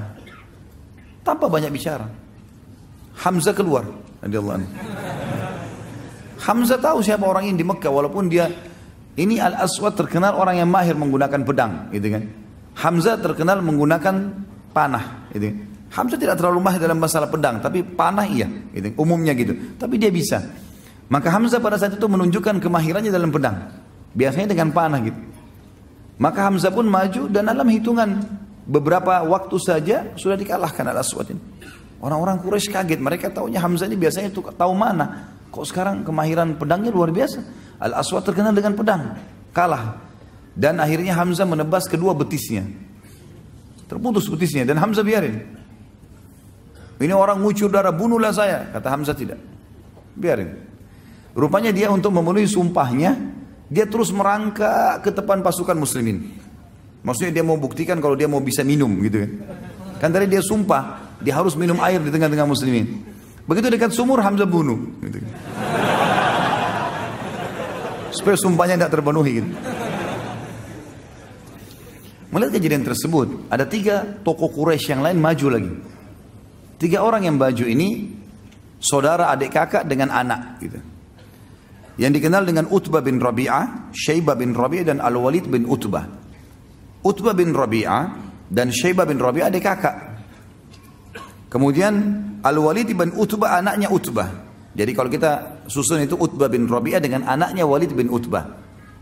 Tanpa 1.27 1.51
banyak 1.51 1.67
bicara. 1.75 2.07
Hamzah 3.19 3.51
keluar, 3.51 3.83
anhu. 4.23 4.67
Hamzah 6.39 6.79
tahu 6.79 7.03
siapa 7.03 7.27
orang 7.27 7.51
ini 7.51 7.59
di 7.59 7.67
Mekah 7.67 7.91
walaupun 7.91 8.31
dia 8.31 8.47
ini 9.19 9.43
Al-Aswad 9.43 9.99
terkenal 9.99 10.39
orang 10.39 10.63
yang 10.63 10.71
mahir 10.71 10.95
menggunakan 10.95 11.43
pedang, 11.43 11.91
gitu 11.91 12.07
kan. 12.15 12.23
Hamzah 12.79 13.19
terkenal 13.19 13.59
menggunakan 13.59 14.15
panah. 14.71 15.27
Gitu. 15.35 15.51
Hamzah 15.93 16.17
tidak 16.17 16.41
terlalu 16.41 16.57
mahir 16.57 16.81
dalam 16.81 16.97
masalah 16.97 17.29
pedang, 17.29 17.61
tapi 17.61 17.85
panah 17.85 18.25
iya, 18.25 18.49
gitu. 18.73 18.97
umumnya 18.97 19.37
gitu. 19.37 19.53
Tapi 19.77 20.01
dia 20.01 20.09
bisa. 20.09 20.41
Maka 21.05 21.29
Hamzah 21.29 21.61
pada 21.61 21.77
saat 21.77 21.93
itu 21.93 22.05
menunjukkan 22.09 22.57
kemahirannya 22.57 23.13
dalam 23.13 23.29
pedang. 23.29 23.69
Biasanya 24.17 24.57
dengan 24.57 24.73
panah 24.73 25.05
gitu. 25.05 25.19
Maka 26.17 26.49
Hamzah 26.49 26.73
pun 26.73 26.89
maju 26.89 27.29
dan 27.29 27.45
dalam 27.45 27.69
hitungan 27.69 28.25
beberapa 28.65 29.21
waktu 29.21 29.57
saja 29.61 29.97
sudah 30.17 30.33
dikalahkan 30.33 30.81
al 30.89 30.97
Aswad 31.05 31.29
ini. 31.29 31.41
Orang-orang 32.01 32.41
Quraisy 32.41 32.73
kaget, 32.73 32.99
mereka 32.99 33.29
tahunya 33.29 33.61
Hamzah 33.61 33.85
ini 33.85 33.95
biasanya 33.95 34.33
tahu 34.33 34.73
mana. 34.73 35.29
Kok 35.53 35.65
sekarang 35.69 36.01
kemahiran 36.01 36.57
pedangnya 36.57 36.89
luar 36.89 37.13
biasa. 37.13 37.39
Al 37.77 38.01
Aswad 38.01 38.25
terkenal 38.25 38.49
dengan 38.49 38.73
pedang, 38.73 39.13
kalah. 39.53 40.01
Dan 40.57 40.81
akhirnya 40.81 41.13
Hamzah 41.13 41.45
menebas 41.45 41.85
kedua 41.85 42.17
betisnya. 42.17 42.65
Terputus 43.85 44.25
betisnya 44.25 44.65
dan 44.65 44.81
Hamzah 44.81 45.05
biarin. 45.05 45.62
Ini 47.01 47.13
orang 47.13 47.41
ngucur 47.41 47.73
darah, 47.73 47.93
bunuhlah 47.93 48.33
saya. 48.33 48.69
Kata 48.69 48.87
Hamzah 48.93 49.17
tidak. 49.17 49.39
Biarin. 50.13 50.53
Rupanya 51.33 51.73
dia 51.73 51.89
untuk 51.89 52.13
memenuhi 52.13 52.45
sumpahnya, 52.45 53.17
dia 53.65 53.89
terus 53.89 54.13
merangkak 54.13 55.01
ke 55.01 55.09
depan 55.09 55.41
pasukan 55.41 55.73
muslimin. 55.73 56.29
Maksudnya 57.01 57.41
dia 57.41 57.43
mau 57.43 57.57
buktikan 57.57 57.97
kalau 57.97 58.13
dia 58.13 58.29
mau 58.29 58.39
bisa 58.39 58.61
minum 58.61 58.93
gitu 59.01 59.25
kan. 59.25 59.31
Kan 59.97 60.09
tadi 60.13 60.29
dia 60.29 60.45
sumpah, 60.45 61.17
dia 61.19 61.33
harus 61.33 61.57
minum 61.57 61.81
air 61.81 61.97
di 61.97 62.13
tengah-tengah 62.13 62.45
muslimin. 62.45 63.01
Begitu 63.43 63.67
dekat 63.73 63.91
sumur 63.91 64.21
Hamzah 64.21 64.47
bunuh. 64.47 64.77
Gitu. 65.01 65.19
Supaya 68.13 68.37
sumpahnya 68.37 68.77
tidak 68.77 68.91
terpenuhi 68.93 69.41
gitu. 69.41 69.49
Melihat 72.33 72.51
kejadian 72.57 72.81
tersebut, 72.81 73.45
ada 73.49 73.65
tiga 73.69 74.05
tokoh 74.25 74.49
Quraisy 74.49 74.89
yang 74.89 75.01
lain 75.05 75.21
maju 75.21 75.47
lagi. 75.53 75.73
Tiga 76.83 76.99
orang 76.99 77.23
yang 77.23 77.39
maju 77.39 77.63
ini 77.63 78.11
saudara 78.83 79.31
adik 79.31 79.55
kakak 79.55 79.87
dengan 79.87 80.11
anak 80.11 80.59
gitu. 80.59 80.83
Yang 81.95 82.19
dikenal 82.19 82.43
dengan 82.43 82.67
Utbah 82.67 82.99
bin 82.99 83.23
Rabi'ah, 83.23 83.95
Syaibah 83.95 84.35
bin 84.35 84.51
Rabi'ah 84.51 84.91
dan 84.91 84.99
Al-Walid 84.99 85.47
bin 85.47 85.63
Utbah. 85.63 86.03
Utbah 87.07 87.31
bin 87.31 87.55
Rabi'ah 87.55 88.03
dan 88.51 88.67
Syaibah 88.75 89.07
bin 89.07 89.15
Rabi'ah 89.15 89.47
adik 89.47 89.63
kakak. 89.63 89.95
Kemudian 91.47 91.93
Al-Walid 92.43 92.91
bin 92.91 93.15
Utbah 93.15 93.63
anaknya 93.63 93.87
Utbah. 93.87 94.27
Jadi 94.75 94.91
kalau 94.91 95.07
kita 95.07 95.63
susun 95.71 96.03
itu 96.03 96.19
Utbah 96.19 96.51
bin 96.51 96.67
Rabi'ah 96.67 96.99
dengan 96.99 97.23
anaknya 97.23 97.63
Walid 97.63 97.95
bin 97.95 98.11
Utbah. 98.11 98.43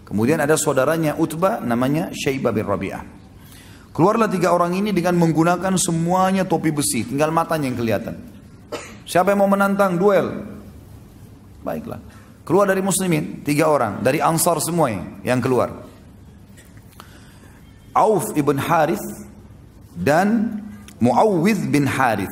Kemudian 0.06 0.38
ada 0.38 0.54
saudaranya 0.54 1.18
Utbah 1.18 1.58
namanya 1.66 2.14
Syaibah 2.14 2.54
bin 2.54 2.70
Rabi'ah. 2.70 3.21
Keluarlah 3.92 4.32
tiga 4.32 4.56
orang 4.56 4.72
ini 4.72 4.96
dengan 4.96 5.20
menggunakan 5.20 5.76
semuanya 5.76 6.48
topi 6.48 6.72
besi, 6.72 7.04
tinggal 7.04 7.28
matanya 7.36 7.68
yang 7.68 7.76
kelihatan. 7.76 8.16
Siapa 9.04 9.36
yang 9.36 9.44
mau 9.44 9.52
menantang 9.52 10.00
duel? 10.00 10.48
Baiklah. 11.60 12.00
Keluar 12.48 12.72
dari 12.72 12.80
muslimin, 12.80 13.44
tiga 13.44 13.68
orang. 13.68 14.00
Dari 14.00 14.24
ansar 14.24 14.64
semua 14.64 14.96
yang 15.28 15.44
keluar. 15.44 15.84
Auf 17.92 18.32
ibn 18.40 18.56
Harith 18.56 19.04
dan 19.92 20.60
Muawwidh 21.04 21.68
bin 21.68 21.84
Harith. 21.84 22.32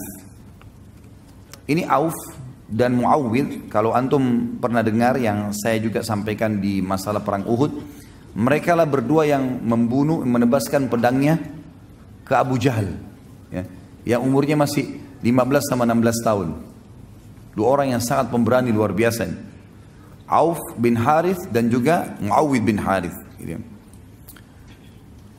Ini 1.67 1.83
Auf 1.91 2.15
dan 2.69 2.95
Muawwid 2.95 3.67
kalau 3.67 3.91
antum 3.91 4.55
pernah 4.61 4.79
dengar 4.79 5.19
yang 5.19 5.51
saya 5.51 5.81
juga 5.81 6.05
sampaikan 6.05 6.61
di 6.61 6.79
masalah 6.79 7.19
perang 7.19 7.43
Uhud 7.43 7.98
mereka 8.37 8.77
lah 8.77 8.85
berdua 8.85 9.25
yang 9.25 9.61
membunuh 9.61 10.21
menebaskan 10.21 10.89
pedangnya 10.89 11.41
ke 12.25 12.33
Abu 12.37 12.61
Jahal 12.61 12.93
ya, 13.49 13.63
yang 14.05 14.21
umurnya 14.25 14.57
masih 14.57 15.01
15 15.21 15.69
sama 15.69 15.83
16 15.85 16.27
tahun 16.27 16.47
dua 17.57 17.67
orang 17.67 17.97
yang 17.97 18.01
sangat 18.01 18.29
pemberani 18.29 18.69
luar 18.69 18.93
biasa 18.93 19.27
Auf 20.29 20.61
bin 20.77 20.93
Harith 20.93 21.49
dan 21.49 21.73
juga 21.73 22.13
Muawwid 22.21 22.61
bin 22.61 22.77
Harith 22.77 23.17
gitu. 23.41 23.57
Ya. 23.57 23.59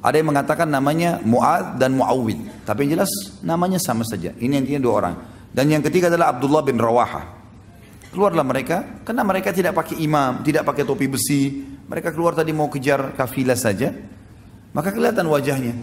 ada 0.02 0.14
yang 0.18 0.28
mengatakan 0.34 0.66
namanya 0.66 1.22
Mu'ad 1.22 1.78
dan 1.78 1.94
Muawwid 1.94 2.66
tapi 2.66 2.86
yang 2.86 2.98
jelas 2.98 3.12
namanya 3.40 3.78
sama 3.78 4.02
saja 4.02 4.34
ini 4.42 4.58
intinya 4.58 4.82
dua 4.82 4.94
orang 4.98 5.14
dan 5.50 5.66
yang 5.66 5.82
ketiga 5.82 6.06
adalah 6.06 6.30
Abdullah 6.34 6.62
bin 6.62 6.78
Rawaha. 6.78 7.22
Keluarlah 8.10 8.42
mereka, 8.42 9.02
karena 9.06 9.22
mereka 9.22 9.54
tidak 9.54 9.74
pakai 9.74 10.02
imam, 10.02 10.42
tidak 10.42 10.66
pakai 10.66 10.82
topi 10.82 11.06
besi. 11.06 11.42
Mereka 11.90 12.14
keluar 12.14 12.38
tadi 12.38 12.54
mau 12.54 12.70
kejar 12.70 13.18
kafilah 13.18 13.58
saja. 13.58 13.90
Maka 14.70 14.94
kelihatan 14.94 15.26
wajahnya. 15.26 15.74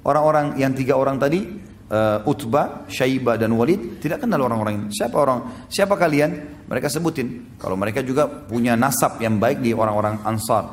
Orang-orang 0.00 0.56
yang 0.56 0.72
tiga 0.72 0.96
orang 0.96 1.20
tadi, 1.20 1.44
uh, 1.92 2.24
Utbah, 2.24 2.88
Syaibah 2.88 3.36
dan 3.36 3.52
Walid, 3.52 4.00
tidak 4.00 4.24
kenal 4.24 4.40
orang-orang 4.48 4.74
ini. 4.80 4.86
Siapa 4.96 5.12
orang? 5.20 5.68
Siapa 5.68 5.92
kalian? 6.00 6.64
Mereka 6.64 6.88
sebutin. 6.88 7.58
Kalau 7.60 7.76
mereka 7.76 8.00
juga 8.00 8.24
punya 8.24 8.72
nasab 8.80 9.20
yang 9.20 9.36
baik 9.36 9.60
di 9.60 9.76
orang-orang 9.76 10.24
Ansar. 10.24 10.64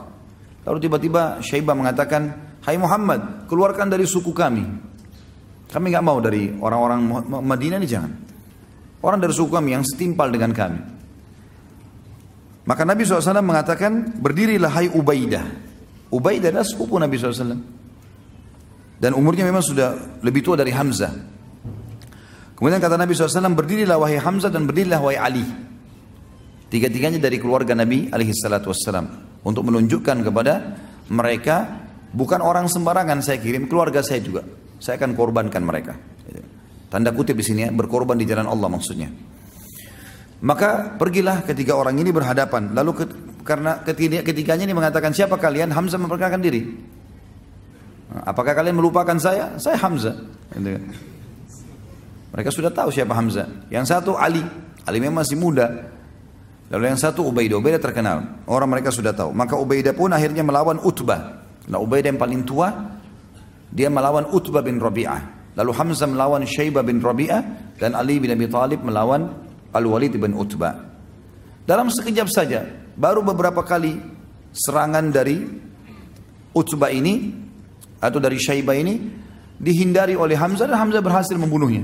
Lalu 0.64 0.78
tiba-tiba 0.80 1.44
Syaibah 1.44 1.76
mengatakan, 1.76 2.56
Hai 2.64 2.80
Muhammad, 2.80 3.52
keluarkan 3.52 3.92
dari 3.92 4.08
suku 4.08 4.32
kami. 4.32 4.64
Kami 5.68 5.86
nggak 5.92 6.06
mau 6.06 6.24
dari 6.24 6.56
orang-orang 6.56 7.00
Madinah 7.44 7.84
ini 7.84 7.88
jangan. 7.90 8.12
Orang 9.04 9.20
dari 9.20 9.36
suku 9.36 9.52
kami 9.52 9.76
yang 9.76 9.84
setimpal 9.84 10.32
dengan 10.32 10.56
kami. 10.56 10.80
Maka 12.64 12.88
Nabi 12.88 13.04
SAW 13.04 13.44
mengatakan, 13.44 14.18
berdirilah 14.20 14.72
hai 14.72 14.88
Ubaidah. 14.88 15.46
Ubaidah 16.08 16.50
adalah 16.54 16.64
sepupu 16.64 16.96
Nabi 16.96 17.20
SAW. 17.20 17.60
Dan 19.00 19.12
umurnya 19.20 19.44
memang 19.44 19.60
sudah 19.60 20.20
lebih 20.24 20.40
tua 20.40 20.56
dari 20.56 20.72
Hamzah. 20.72 21.12
Kemudian 22.56 22.80
kata 22.80 22.96
Nabi 22.96 23.12
SAW, 23.12 23.52
berdirilah 23.52 24.00
wahai 24.00 24.16
Hamzah 24.16 24.48
dan 24.48 24.64
berdirilah 24.64 25.04
wahai 25.04 25.20
Ali. 25.20 25.46
Tiga-tiganya 26.72 27.20
dari 27.20 27.36
keluarga 27.36 27.76
Nabi 27.76 28.08
SAW. 28.08 29.44
Untuk 29.44 29.68
menunjukkan 29.68 30.24
kepada 30.24 30.54
mereka, 31.12 31.84
bukan 32.16 32.40
orang 32.40 32.72
sembarangan 32.72 33.20
saya 33.20 33.44
kirim, 33.44 33.68
keluarga 33.68 34.00
saya 34.00 34.24
juga 34.24 34.64
saya 34.84 35.00
akan 35.00 35.16
korbankan 35.16 35.64
mereka. 35.64 35.96
Tanda 36.92 37.16
kutip 37.16 37.40
di 37.40 37.46
sini 37.48 37.64
ya, 37.64 37.72
berkorban 37.72 38.20
di 38.20 38.28
jalan 38.28 38.52
Allah 38.52 38.68
maksudnya. 38.68 39.08
Maka 40.44 41.00
pergilah 41.00 41.48
ketiga 41.48 41.80
orang 41.80 41.96
ini 41.96 42.12
berhadapan. 42.12 42.76
Lalu 42.76 42.92
ke, 43.00 43.04
karena 43.48 43.80
ketiga, 43.80 44.20
ketiganya 44.28 44.68
ini 44.68 44.76
mengatakan 44.76 45.16
siapa 45.16 45.40
kalian? 45.40 45.72
Hamzah 45.72 45.96
memperkenalkan 45.96 46.44
diri. 46.44 46.68
Apakah 48.28 48.52
kalian 48.52 48.76
melupakan 48.76 49.16
saya? 49.16 49.56
Saya 49.56 49.80
Hamzah. 49.80 50.20
Gitu. 50.52 50.84
Mereka 52.36 52.50
sudah 52.52 52.76
tahu 52.76 52.92
siapa 52.92 53.16
Hamzah. 53.16 53.72
Yang 53.72 53.96
satu 53.96 54.20
Ali. 54.20 54.44
Ali 54.84 55.00
memang 55.00 55.24
masih 55.24 55.40
muda. 55.40 55.90
Lalu 56.68 56.92
yang 56.92 57.00
satu 57.00 57.24
Ubaidah. 57.24 57.64
Ubaidah 57.64 57.80
terkenal. 57.80 58.44
Orang 58.44 58.68
mereka 58.68 58.92
sudah 58.92 59.16
tahu. 59.16 59.32
Maka 59.32 59.56
Ubaidah 59.56 59.96
pun 59.96 60.12
akhirnya 60.12 60.44
melawan 60.44 60.76
Utbah. 60.84 61.40
Nah 61.72 61.80
Ubaidah 61.80 62.12
yang 62.12 62.20
paling 62.20 62.44
tua 62.44 63.00
dia 63.72 63.88
melawan 63.88 64.28
Utbah 64.28 64.60
bin 64.60 64.78
Rabi'ah. 64.78 65.56
Lalu 65.56 65.72
Hamzah 65.72 66.10
melawan 66.12 66.44
Syaibah 66.44 66.84
bin 66.84 67.00
Rabi'ah 67.00 67.42
dan 67.80 67.96
Ali 67.96 68.20
bin 68.20 68.34
Abi 68.34 68.52
Thalib 68.52 68.84
melawan 68.84 69.53
Al-Walid 69.74 70.16
bin 70.22 70.38
Utbah. 70.38 70.78
Dalam 71.66 71.90
sekejap 71.90 72.28
saja, 72.30 72.64
baru 72.94 73.26
beberapa 73.26 73.66
kali 73.66 73.98
serangan 74.54 75.10
dari 75.10 75.42
Utbah 76.54 76.94
ini 76.94 77.34
atau 77.98 78.22
dari 78.22 78.38
Syaibah 78.38 78.78
ini 78.78 79.00
dihindari 79.58 80.14
oleh 80.14 80.38
Hamzah 80.38 80.70
dan 80.70 80.78
Hamzah 80.78 81.02
berhasil 81.02 81.34
membunuhnya. 81.34 81.82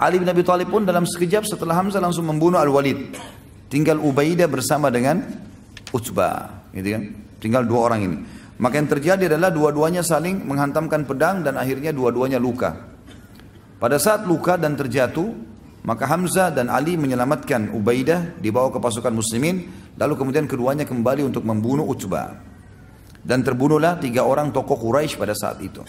Ali 0.00 0.16
bin 0.16 0.30
Abi 0.32 0.40
Thalib 0.40 0.72
pun 0.72 0.88
dalam 0.88 1.04
sekejap 1.04 1.44
setelah 1.44 1.76
Hamzah 1.76 2.00
langsung 2.00 2.24
membunuh 2.24 2.56
Al-Walid. 2.56 3.12
Tinggal 3.68 4.00
Ubaidah 4.00 4.48
bersama 4.48 4.88
dengan 4.88 5.20
Utbah, 5.92 6.64
gitu 6.72 6.88
kan? 6.96 7.02
Tinggal 7.36 7.62
dua 7.68 7.92
orang 7.92 8.00
ini. 8.00 8.16
Maka 8.60 8.80
yang 8.80 8.88
terjadi 8.88 9.24
adalah 9.36 9.52
dua-duanya 9.52 10.00
saling 10.00 10.44
menghantamkan 10.44 11.04
pedang 11.04 11.44
dan 11.44 11.56
akhirnya 11.56 11.92
dua-duanya 11.92 12.40
luka. 12.40 12.76
Pada 13.80 13.96
saat 13.96 14.28
luka 14.28 14.60
dan 14.60 14.76
terjatuh, 14.76 15.32
maka 15.80 16.04
Hamzah 16.04 16.52
dan 16.52 16.68
Ali 16.68 17.00
menyelamatkan 17.00 17.72
Ubaidah 17.72 18.36
dibawa 18.36 18.68
ke 18.68 18.76
pasukan 18.76 19.16
muslimin, 19.16 19.64
lalu 19.96 20.14
kemudian 20.16 20.44
keduanya 20.44 20.84
kembali 20.84 21.24
untuk 21.24 21.40
membunuh 21.48 21.88
Utbah. 21.88 22.36
Dan 23.20 23.44
terbunuhlah 23.44 24.00
tiga 24.00 24.24
orang 24.24 24.52
tokoh 24.52 24.76
Quraisy 24.76 25.16
pada 25.16 25.32
saat 25.36 25.60
itu. 25.60 25.84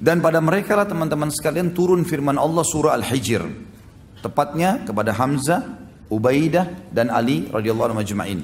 Dan 0.00 0.22
pada 0.24 0.40
mereka 0.40 0.78
lah 0.78 0.88
teman-teman 0.88 1.28
sekalian 1.28 1.76
turun 1.76 2.06
firman 2.06 2.38
Allah 2.38 2.64
surah 2.64 2.96
Al-Hijr. 2.98 3.42
Tepatnya 4.22 4.86
kepada 4.86 5.14
Hamzah, 5.14 5.60
Ubaidah 6.10 6.90
dan 6.90 7.10
Ali 7.12 7.46
radhiyallahu 7.50 7.94
anhu 7.94 8.00
majma'in. 8.02 8.40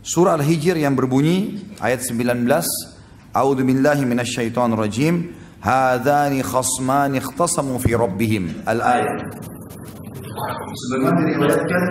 Surah 0.00 0.36
Al-Hijr 0.40 0.80
yang 0.80 0.96
berbunyi 0.96 1.60
ayat 1.80 2.04
19 2.04 2.48
A'udzu 3.30 3.62
billahi 3.62 4.02
minasyaitonir 4.02 4.74
rajim 4.74 5.39
Hadzani 5.60 6.40
khasman 6.40 7.20
ikhtasamu 7.20 7.76
fi 7.84 7.92
rabbihim. 7.92 8.64
Al-ayat. 8.64 9.28
Sebagaimana 10.72 11.20
diriwayatkan 11.28 11.84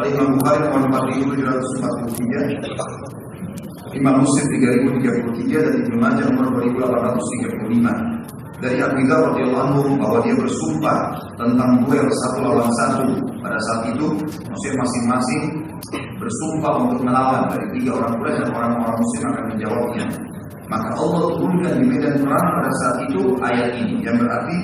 oleh 0.00 0.16
Imam 0.16 0.40
Bukhari 0.40 0.64
nomor 0.64 0.88
4743 1.12 4.00
Imam 4.00 4.24
Muslim 4.24 4.48
3033 4.48 5.60
dan 5.60 5.76
Ibnu 5.86 5.96
Majah 6.00 6.24
nomor 6.32 6.56
2835 6.56 8.64
dari 8.64 8.80
Abu 8.80 9.12
Dhar 9.12 9.20
radhiyallahu 9.28 9.60
anhu 9.60 10.00
bahwa 10.00 10.24
dia 10.24 10.32
bersumpah 10.40 11.20
tentang 11.36 11.84
duel 11.84 12.08
satu 12.08 12.48
lawan 12.48 12.72
satu. 12.80 13.12
Pada 13.44 13.60
saat 13.60 13.92
itu 13.92 14.24
muslim 14.24 14.74
masing-masing 14.80 15.68
bersumpah 16.16 16.80
untuk 16.80 17.04
melawan. 17.04 17.44
Dari 17.52 17.76
tiga 17.76 18.00
orang 18.00 18.16
Quraisy 18.16 18.40
dan 18.40 18.56
orang-orang 18.56 18.96
muslim 18.96 19.22
akan 19.28 19.44
menjawabnya 19.52 20.23
maka 20.64 20.90
Allah 20.96 21.22
turunkan 21.36 21.74
di 21.76 21.86
medan 21.92 22.24
perang 22.24 22.46
pada 22.56 22.70
saat 22.80 22.96
itu 23.08 23.22
ayat 23.44 23.70
ini 23.76 24.00
yang 24.00 24.16
berarti 24.16 24.58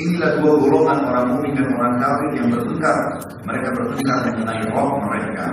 inilah 0.00 0.30
dua 0.40 0.52
golongan 0.56 0.98
orang 1.04 1.24
mukmin 1.28 1.52
dan 1.60 1.68
orang 1.76 1.94
kafir 2.00 2.30
yang 2.40 2.48
bertengkar. 2.48 2.98
Mereka 3.44 3.68
bertengkar 3.76 4.18
mengenai 4.32 4.62
roh 4.72 4.90
mereka. 5.04 5.46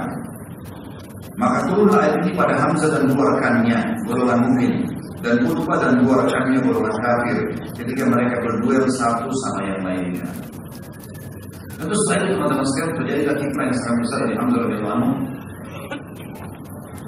Maka 1.39 1.57
turunlah 1.71 1.99
ayat 2.03 2.15
ini 2.23 2.31
pada 2.35 2.55
Hamzah 2.59 2.89
dan 2.95 3.03
dua 3.11 3.23
rekannya 3.35 3.79
golongan 4.07 4.39
mukmin 4.47 4.73
dan 5.19 5.35
Utbah 5.43 5.77
dan 5.83 5.93
dua 6.03 6.15
rekannya 6.23 6.59
golongan 6.63 6.95
kafir 7.03 7.37
ketika 7.75 8.03
mereka 8.07 8.35
berduel 8.43 8.83
satu 8.95 9.27
sama 9.27 9.59
yang 9.67 9.81
lainnya. 9.83 10.27
Tentu 11.79 11.95
setelah 11.95 12.19
itu 12.19 12.31
teman-teman 12.35 12.65
sekalian 12.67 12.91
terjadi 12.99 13.21
kiprah 13.39 13.65
yang 13.71 13.77
sangat 13.79 13.99
besar 14.03 14.19
di 14.27 14.35
Hamzah 14.35 14.59
radhiyallahu 14.67 14.95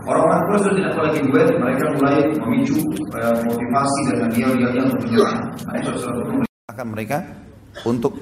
Orang-orang 0.02 0.42
Quraisy 0.50 0.64
sudah 0.66 0.76
tidak 0.82 0.94
lagi 0.98 1.20
duel, 1.30 1.50
mereka 1.62 1.86
mulai 1.94 2.18
memicu 2.34 2.76
uh, 3.14 3.38
motivasi 3.46 4.02
dan 4.10 4.30
yel-yelnya 4.34 4.82
untuk 4.90 5.00
menyerang. 5.06 5.40
akan 6.72 6.88
mereka 6.88 7.18
untuk 7.86 8.14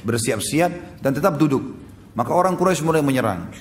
bersiap-siap 0.00 1.02
dan 1.04 1.12
tetap 1.12 1.36
duduk. 1.36 1.60
Maka 2.16 2.32
orang 2.32 2.56
Quraisy 2.56 2.80
mulai 2.80 3.04
menyerang. 3.04 3.52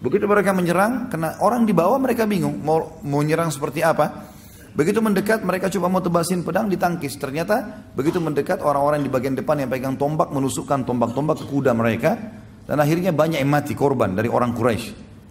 Begitu 0.00 0.24
mereka 0.24 0.56
menyerang, 0.56 1.12
karena 1.12 1.36
orang 1.44 1.68
di 1.68 1.76
bawah 1.76 2.00
mereka 2.00 2.24
bingung 2.24 2.64
mau 2.64 3.02
mau 3.04 3.20
menyerang 3.20 3.52
seperti 3.52 3.84
apa. 3.84 4.32
Begitu 4.72 5.02
mendekat 5.02 5.42
mereka 5.42 5.68
coba 5.68 5.90
mau 5.90 6.00
tebasin 6.00 6.46
pedang 6.46 6.70
ditangkis. 6.70 7.18
Ternyata 7.18 7.90
begitu 7.92 8.22
mendekat 8.22 8.62
orang-orang 8.62 9.04
di 9.04 9.10
bagian 9.10 9.34
depan 9.34 9.58
yang 9.58 9.68
pegang 9.68 9.98
tombak 9.98 10.30
menusukkan 10.30 10.86
tombak-tombak 10.86 11.44
ke 11.44 11.46
kuda 11.50 11.74
mereka. 11.76 12.14
Dan 12.64 12.78
akhirnya 12.78 13.12
banyak 13.12 13.42
yang 13.42 13.52
mati 13.52 13.72
korban 13.72 14.12
dari 14.16 14.28
orang 14.30 14.54
Quraisy 14.54 14.88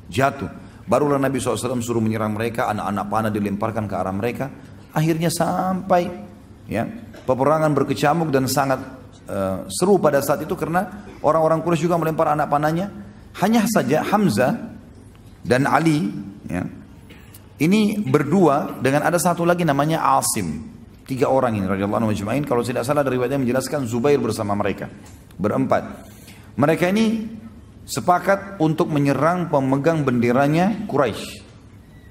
Jatuh. 0.10 0.67
Barulah 0.88 1.20
Nabi 1.20 1.36
SAW 1.44 1.84
suruh 1.84 2.00
menyerang 2.00 2.32
mereka, 2.32 2.72
anak-anak 2.72 3.06
panah 3.12 3.32
dilemparkan 3.32 3.92
ke 3.92 3.96
arah 4.00 4.16
mereka. 4.16 4.48
Akhirnya 4.96 5.28
sampai 5.28 6.08
ya 6.64 6.88
peperangan 7.28 7.76
berkecamuk 7.76 8.32
dan 8.32 8.48
sangat 8.48 8.80
uh, 9.28 9.68
seru 9.68 10.00
pada 10.00 10.24
saat 10.24 10.48
itu 10.48 10.56
karena 10.56 11.12
orang-orang 11.20 11.60
Quraisy 11.60 11.92
juga 11.92 12.00
melempar 12.00 12.32
anak 12.32 12.48
panahnya. 12.48 12.88
Hanya 13.44 13.68
saja 13.68 14.02
Hamzah 14.02 14.56
dan 15.44 15.68
Ali 15.68 16.10
ya, 16.48 16.64
ini 17.60 18.02
berdua 18.02 18.80
dengan 18.80 19.06
ada 19.06 19.20
satu 19.20 19.44
lagi 19.44 19.68
namanya 19.68 20.02
Asim. 20.18 20.78
Tiga 21.04 21.32
orang 21.32 21.56
ini 21.60 21.68
radhiyallahu 21.68 22.04
anhu. 22.04 22.44
Kalau 22.48 22.64
tidak 22.64 22.88
salah 22.88 23.04
dari 23.04 23.20
riwayatnya 23.20 23.44
menjelaskan 23.44 23.88
Zubair 23.88 24.20
bersama 24.20 24.56
mereka. 24.56 24.92
Berempat. 25.40 25.84
Mereka 26.58 26.90
ini 26.92 27.28
sepakat 27.88 28.60
untuk 28.60 28.92
menyerang 28.92 29.48
pemegang 29.48 30.04
benderanya 30.04 30.86
Quraisy. 30.86 31.48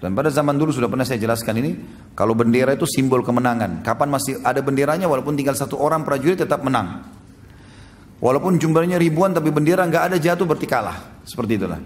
Dan 0.00 0.12
pada 0.12 0.32
zaman 0.32 0.56
dulu 0.56 0.72
sudah 0.72 0.88
pernah 0.88 1.04
saya 1.04 1.20
jelaskan 1.20 1.54
ini, 1.60 1.72
kalau 2.16 2.32
bendera 2.32 2.72
itu 2.72 2.88
simbol 2.88 3.20
kemenangan. 3.20 3.84
Kapan 3.84 4.08
masih 4.12 4.40
ada 4.40 4.60
benderanya, 4.64 5.08
walaupun 5.08 5.36
tinggal 5.36 5.56
satu 5.56 5.76
orang 5.80 6.04
prajurit 6.04 6.40
tetap 6.40 6.64
menang. 6.64 7.04
Walaupun 8.20 8.56
jumlahnya 8.56 8.96
ribuan, 8.96 9.36
tapi 9.36 9.52
bendera 9.52 9.84
nggak 9.84 10.04
ada 10.12 10.16
jatuh 10.16 10.48
berarti 10.48 10.68
kalah. 10.68 11.20
Seperti 11.24 11.60
itulah. 11.60 11.80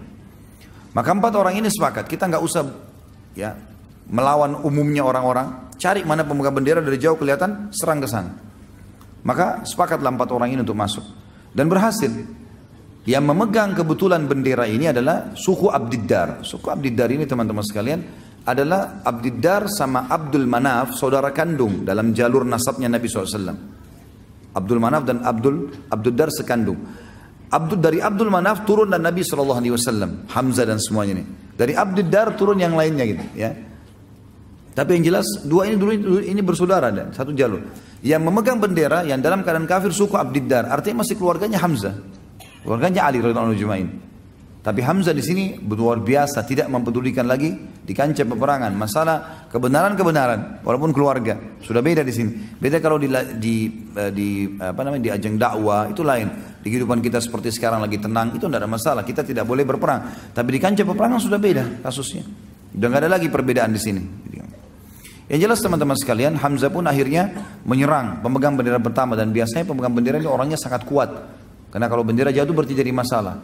Maka 0.91 1.11
empat 1.11 1.33
orang 1.39 1.55
ini 1.59 1.71
sepakat, 1.71 2.07
kita 2.07 2.27
nggak 2.27 2.43
usah 2.43 2.67
ya 3.35 3.55
melawan 4.11 4.59
umumnya 4.63 5.07
orang-orang. 5.07 5.71
Cari 5.81 6.03
mana 6.03 6.27
pemegang 6.27 6.55
bendera 6.55 6.83
dari 6.83 6.99
jauh 6.99 7.17
kelihatan, 7.17 7.71
serang 7.75 8.03
ke 8.03 8.09
sana. 8.11 8.37
Maka 9.23 9.65
sepakatlah 9.65 10.13
empat 10.13 10.29
orang 10.35 10.51
ini 10.51 10.61
untuk 10.61 10.77
masuk. 10.77 11.03
Dan 11.55 11.71
berhasil. 11.71 12.11
Yang 13.09 13.25
memegang 13.33 13.73
kebetulan 13.73 14.29
bendera 14.29 14.69
ini 14.69 14.93
adalah 14.93 15.33
suku 15.33 15.73
Abdiddar. 15.73 16.45
Suku 16.45 16.69
Abdiddar 16.69 17.09
ini 17.09 17.25
teman-teman 17.25 17.65
sekalian 17.65 18.01
adalah 18.45 19.01
Abdiddar 19.01 19.73
sama 19.73 20.05
Abdul 20.05 20.45
Manaf, 20.45 20.93
saudara 20.97 21.33
kandung 21.33 21.89
dalam 21.89 22.13
jalur 22.13 22.45
nasabnya 22.45 22.93
Nabi 22.93 23.09
SAW. 23.09 23.57
Abdul 24.53 24.81
Manaf 24.83 25.09
dan 25.09 25.25
Abdul 25.25 25.73
Abdiddar 25.89 26.29
sekandung. 26.29 26.77
Abdul 27.51 27.81
dari 27.81 27.99
Abdul 28.05 28.29
Manaf 28.29 28.69
turun 28.69 28.93
dan 28.93 29.01
Nabi 29.01 29.25
SAW, 29.25 30.29
Hamzah 30.29 30.65
dan 30.69 30.77
semuanya 30.77 31.21
ini. 31.21 31.25
Dari 31.57 31.73
Abdiddar 31.73 32.37
turun 32.37 32.61
yang 32.61 32.77
lainnya 32.77 33.05
gitu, 33.09 33.25
ya. 33.33 33.51
Tapi 34.71 34.97
yang 34.97 35.05
jelas 35.13 35.27
dua 35.45 35.67
ini 35.67 35.77
dulu 35.77 36.21
ini 36.23 36.41
bersaudara 36.45 36.93
dan 36.95 37.11
satu 37.11 37.33
jalur. 37.33 37.65
Yang 38.01 38.23
memegang 38.23 38.61
bendera 38.61 39.05
yang 39.05 39.21
dalam 39.21 39.41
keadaan 39.41 39.67
kafir 39.67 39.93
suku 39.93 40.15
Abdiddar, 40.15 40.69
artinya 40.69 41.03
masih 41.03 41.17
keluarganya 41.17 41.59
Hamzah. 41.61 42.20
Keluarganya 42.63 43.09
Ali 43.09 43.25
radhiyallahu 43.25 43.57
anhu 43.57 43.89
Tapi 44.61 44.81
Hamzah 44.85 45.17
di 45.17 45.25
sini 45.25 45.57
luar 45.57 46.05
biasa 46.05 46.45
tidak 46.45 46.69
mempedulikan 46.69 47.25
lagi 47.25 47.49
di 47.81 47.97
kancah 47.97 48.29
peperangan 48.29 48.77
masalah 48.77 49.49
kebenaran-kebenaran 49.49 50.61
walaupun 50.61 50.93
keluarga 50.93 51.57
sudah 51.65 51.81
beda 51.81 52.05
di 52.05 52.13
sini. 52.13 52.31
Beda 52.61 52.77
kalau 52.77 53.01
di 53.01 53.09
di 53.41 53.89
eh, 53.97 54.13
di 54.13 54.29
apa 54.61 54.85
namanya 54.85 55.03
di 55.09 55.11
ajang 55.17 55.41
dakwah 55.41 55.89
itu 55.89 56.05
lain. 56.05 56.29
Di 56.61 56.69
kehidupan 56.69 57.01
kita 57.01 57.25
seperti 57.25 57.49
sekarang 57.49 57.81
lagi 57.81 57.97
tenang 57.97 58.37
itu 58.37 58.45
tidak 58.45 58.61
ada 58.61 58.69
masalah. 58.69 59.01
Kita 59.01 59.25
tidak 59.25 59.49
boleh 59.49 59.65
berperang. 59.65 60.33
Tapi 60.37 60.49
di 60.53 60.61
kancah 60.61 60.85
peperangan 60.85 61.19
sudah 61.25 61.41
beda 61.41 61.81
kasusnya. 61.81 62.29
Sudah 62.77 62.87
nggak 62.93 63.01
ada 63.09 63.11
lagi 63.17 63.33
perbedaan 63.33 63.73
di 63.73 63.81
sini. 63.81 64.03
Yang 65.31 65.47
jelas 65.47 65.59
teman-teman 65.63 65.95
sekalian, 65.95 66.35
Hamzah 66.35 66.75
pun 66.75 66.83
akhirnya 66.91 67.31
menyerang 67.63 68.19
pemegang 68.19 68.59
bendera 68.59 68.83
pertama 68.83 69.15
dan 69.15 69.31
biasanya 69.31 69.63
pemegang 69.63 69.95
bendera 69.95 70.19
ini 70.19 70.27
orangnya 70.27 70.59
sangat 70.59 70.83
kuat. 70.83 71.07
Karena 71.71 71.87
kalau 71.87 72.03
bendera 72.03 72.35
jatuh 72.35 72.51
berarti 72.51 72.75
jadi 72.75 72.91
masalah. 72.91 73.39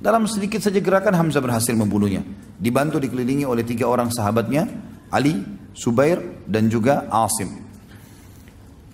Dalam 0.00 0.24
sedikit 0.24 0.64
saja 0.64 0.80
gerakan 0.80 1.12
Hamzah 1.12 1.44
berhasil 1.44 1.76
membunuhnya. 1.76 2.24
Dibantu 2.56 2.96
dikelilingi 2.96 3.44
oleh 3.44 3.64
tiga 3.64 3.84
orang 3.88 4.08
sahabatnya, 4.08 4.64
Ali, 5.12 5.44
Subair, 5.76 6.44
dan 6.48 6.72
juga 6.72 7.04
Asim. 7.12 7.68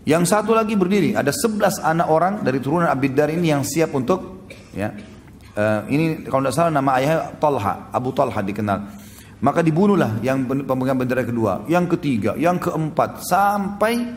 Yang 0.06 0.30
satu 0.30 0.54
lagi 0.54 0.78
berdiri, 0.78 1.18
ada 1.18 1.34
sebelas 1.34 1.82
anak 1.82 2.06
orang 2.06 2.34
dari 2.46 2.62
turunan 2.62 2.86
Abiddar 2.86 3.26
ini 3.30 3.50
yang 3.50 3.66
siap 3.66 3.90
untuk 3.90 4.46
ya. 4.70 4.94
Uh, 5.56 5.82
ini 5.88 6.28
kalau 6.28 6.46
tidak 6.46 6.54
salah 6.54 6.70
nama 6.74 6.90
ayahnya 7.00 7.38
Talha, 7.42 7.90
Abu 7.90 8.14
Talha 8.14 8.38
dikenal. 8.38 8.78
Maka 9.42 9.60
dibunuhlah 9.66 10.22
yang 10.22 10.46
pemegang 10.46 10.96
bendera 10.96 11.26
kedua, 11.26 11.66
yang 11.66 11.90
ketiga, 11.90 12.38
yang 12.38 12.58
keempat, 12.58 13.24
sampai 13.26 14.14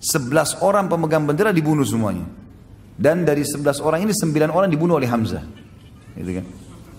sebelas 0.00 0.58
orang 0.62 0.90
pemegang 0.90 1.22
bendera 1.22 1.54
dibunuh 1.54 1.86
semuanya. 1.86 2.45
Dan 2.96 3.28
dari 3.28 3.44
11 3.44 3.84
orang 3.84 4.08
ini 4.08 4.12
9 4.16 4.48
orang 4.48 4.72
dibunuh 4.72 4.96
oleh 4.96 5.08
Hamzah. 5.08 5.44
Gitu 6.16 6.32
kan? 6.40 6.44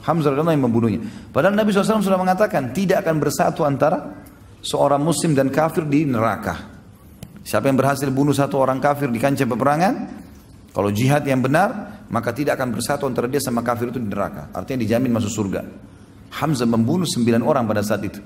Hamzah 0.06 0.32
adalah 0.32 0.54
yang 0.54 0.70
membunuhnya. 0.70 1.04
Padahal 1.34 1.58
Nabi 1.58 1.74
SAW 1.74 2.00
sudah 2.00 2.22
mengatakan 2.22 2.72
tidak 2.72 3.04
akan 3.04 3.20
bersatu 3.20 3.68
antara 3.68 4.24
seorang 4.64 5.04
muslim 5.04 5.36
dan 5.36 5.52
kafir 5.52 5.84
di 5.84 6.08
neraka. 6.08 6.78
Siapa 7.44 7.68
yang 7.68 7.76
berhasil 7.76 8.08
bunuh 8.08 8.32
satu 8.32 8.62
orang 8.62 8.80
kafir 8.80 9.12
di 9.12 9.20
kancah 9.20 9.44
peperangan, 9.44 9.94
kalau 10.72 10.94
jihad 10.94 11.28
yang 11.28 11.44
benar, 11.44 12.04
maka 12.08 12.32
tidak 12.32 12.56
akan 12.56 12.78
bersatu 12.78 13.04
antara 13.10 13.28
dia 13.28 13.44
sama 13.44 13.66
kafir 13.66 13.92
itu 13.92 14.00
di 14.00 14.08
neraka. 14.08 14.48
Artinya 14.56 14.86
dijamin 14.86 15.12
masuk 15.12 15.32
surga. 15.32 15.62
Hamzah 16.40 16.68
membunuh 16.68 17.08
sembilan 17.08 17.42
orang 17.44 17.64
pada 17.68 17.84
saat 17.84 18.04
itu. 18.04 18.20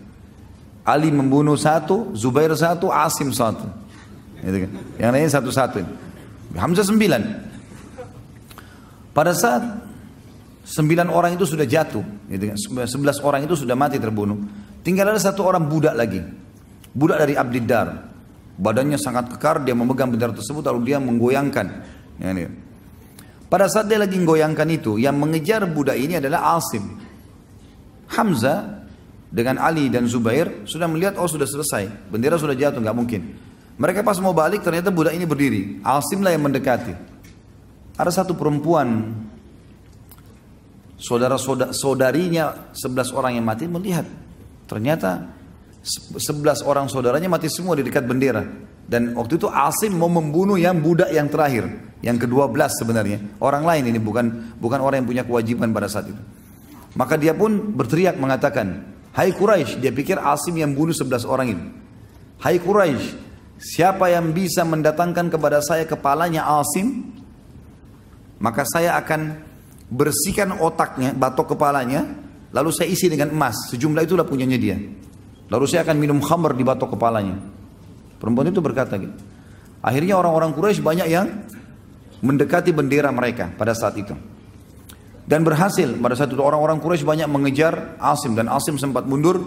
Ali 0.81 1.13
membunuh 1.13 1.57
satu, 1.57 2.13
Zubair 2.17 2.53
satu, 2.57 2.89
Asim 2.89 3.29
satu. 3.29 3.65
Gitu 4.41 4.57
kan? 4.65 4.71
Yang 4.97 5.09
lainnya 5.13 5.31
satu-satu. 5.37 5.77
Hamzah 6.57 6.85
sembilan. 6.85 7.21
Pada 9.11 9.35
saat 9.35 9.63
sembilan 10.63 11.11
orang 11.11 11.35
itu 11.35 11.43
sudah 11.43 11.67
jatuh, 11.67 12.03
gitu 12.31 12.43
kan, 12.47 12.57
sebelas 12.87 13.19
orang 13.19 13.43
itu 13.43 13.59
sudah 13.59 13.75
mati 13.75 13.99
terbunuh. 13.99 14.39
Tinggal 14.81 15.11
ada 15.11 15.19
satu 15.19 15.43
orang 15.43 15.67
budak 15.67 15.93
lagi, 15.93 16.23
budak 16.95 17.19
dari 17.19 17.35
Abdiddar. 17.35 18.09
Badannya 18.61 18.95
sangat 18.95 19.35
kekar, 19.35 19.65
dia 19.65 19.73
memegang 19.73 20.13
bendera 20.13 20.31
tersebut 20.31 20.61
lalu 20.61 20.93
dia 20.93 20.97
menggoyangkan. 21.01 21.67
Ya. 22.21 22.49
Pada 23.51 23.67
saat 23.67 23.91
dia 23.91 23.99
lagi 23.99 24.15
menggoyangkan 24.15 24.67
itu, 24.71 24.95
yang 24.95 25.17
mengejar 25.17 25.65
budak 25.67 25.97
ini 25.99 26.21
adalah 26.23 26.55
Asim. 26.55 26.95
Hamzah 28.11 28.87
dengan 29.31 29.59
Ali 29.59 29.87
dan 29.87 30.07
Zubair 30.07 30.67
sudah 30.67 30.87
melihat 30.87 31.19
oh 31.19 31.27
sudah 31.27 31.47
selesai, 31.47 32.11
bendera 32.11 32.39
sudah 32.39 32.55
jatuh, 32.55 32.79
nggak 32.79 32.95
mungkin. 32.95 33.21
Mereka 33.75 34.05
pas 34.05 34.19
mau 34.21 34.31
balik 34.31 34.61
ternyata 34.61 34.93
budak 34.93 35.17
ini 35.17 35.25
berdiri. 35.25 35.61
Asim 35.81 36.21
lah 36.21 36.31
yang 36.31 36.45
mendekati. 36.45 37.10
Ada 38.01 38.25
satu 38.25 38.33
perempuan 38.33 39.13
saudara 40.97 41.37
saudarinya 41.69 42.73
sebelas 42.73 43.13
orang 43.13 43.37
yang 43.37 43.45
mati 43.45 43.69
melihat. 43.69 44.09
Ternyata 44.65 45.29
sebelas 46.17 46.65
orang 46.65 46.89
saudaranya 46.89 47.29
mati 47.29 47.45
semua 47.45 47.77
di 47.77 47.85
dekat 47.85 48.09
bendera. 48.09 48.41
Dan 48.89 49.13
waktu 49.13 49.37
itu 49.37 49.45
Asim 49.53 50.01
mau 50.01 50.09
membunuh 50.09 50.57
yang 50.57 50.81
budak 50.81 51.13
yang 51.13 51.29
terakhir 51.29 51.69
yang 52.01 52.17
kedua 52.17 52.49
belas 52.49 52.73
sebenarnya. 52.81 53.37
Orang 53.37 53.69
lain 53.69 53.93
ini 53.93 54.01
bukan 54.01 54.57
bukan 54.57 54.81
orang 54.81 55.05
yang 55.05 55.09
punya 55.13 55.23
kewajiban 55.23 55.69
pada 55.69 55.85
saat 55.85 56.09
itu. 56.09 56.21
Maka 56.97 57.21
dia 57.21 57.37
pun 57.37 57.77
berteriak 57.77 58.17
mengatakan 58.17 58.81
Hai 59.13 59.29
Quraisy 59.29 59.77
dia 59.77 59.93
pikir 59.93 60.17
Asim 60.17 60.57
yang 60.57 60.73
bunuh 60.73 60.97
sebelas 60.97 61.21
orang 61.21 61.53
ini. 61.53 61.63
Hai 62.41 62.57
Quraisy 62.57 63.13
siapa 63.61 64.09
yang 64.09 64.33
bisa 64.33 64.65
mendatangkan 64.65 65.29
kepada 65.29 65.61
saya 65.61 65.85
kepalanya 65.85 66.49
Asim 66.49 67.20
maka 68.41 68.65
saya 68.65 68.97
akan 68.97 69.37
bersihkan 69.91 70.57
otaknya, 70.57 71.13
batok 71.13 71.53
kepalanya, 71.53 72.03
lalu 72.49 72.73
saya 72.73 72.89
isi 72.89 73.05
dengan 73.07 73.29
emas. 73.29 73.69
Sejumlah 73.69 74.01
itulah 74.01 74.25
punyanya 74.25 74.57
dia. 74.57 74.77
Lalu 75.51 75.65
saya 75.69 75.85
akan 75.85 75.95
minum 76.01 76.17
khamr 76.17 76.57
di 76.57 76.63
batok 76.65 76.97
kepalanya. 76.97 77.37
Perempuan 78.17 78.49
itu 78.49 78.63
berkata 78.63 78.97
gitu. 78.97 79.13
Akhirnya 79.81 80.17
orang-orang 80.17 80.53
Quraisy 80.53 80.81
banyak 80.81 81.07
yang 81.09 81.27
mendekati 82.21 82.69
bendera 82.73 83.09
mereka 83.09 83.49
pada 83.53 83.73
saat 83.73 83.97
itu. 83.97 84.13
Dan 85.25 85.45
berhasil 85.45 85.89
pada 86.01 86.17
saat 86.17 86.33
itu 86.33 86.41
orang-orang 86.41 86.81
Quraisy 86.81 87.05
banyak 87.05 87.27
mengejar 87.29 87.97
Asim 88.01 88.33
dan 88.33 88.49
Asim 88.49 88.77
sempat 88.77 89.05
mundur 89.05 89.41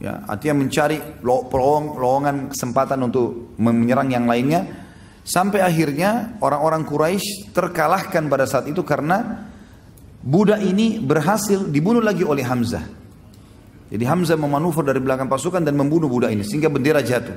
ya 0.00 0.24
artinya 0.24 0.64
mencari 0.64 0.96
lowongan 1.20 2.56
kesempatan 2.56 3.04
untuk 3.04 3.56
menyerang 3.60 4.08
yang 4.08 4.24
lainnya 4.24 4.64
Sampai 5.20 5.60
akhirnya 5.60 6.40
orang-orang 6.40 6.82
Quraisy 6.88 7.52
terkalahkan 7.52 8.26
pada 8.26 8.48
saat 8.48 8.66
itu 8.66 8.80
karena 8.82 9.46
budak 10.20 10.64
ini 10.64 11.00
berhasil 11.00 11.68
dibunuh 11.68 12.00
lagi 12.00 12.24
oleh 12.24 12.44
Hamzah. 12.44 12.84
Jadi 13.90 14.04
Hamzah 14.06 14.38
memanuver 14.38 14.86
dari 14.86 15.02
belakang 15.02 15.26
pasukan 15.26 15.60
dan 15.60 15.74
membunuh 15.74 16.06
budak 16.06 16.30
ini 16.30 16.46
sehingga 16.46 16.70
bendera 16.70 17.02
jatuh. 17.02 17.36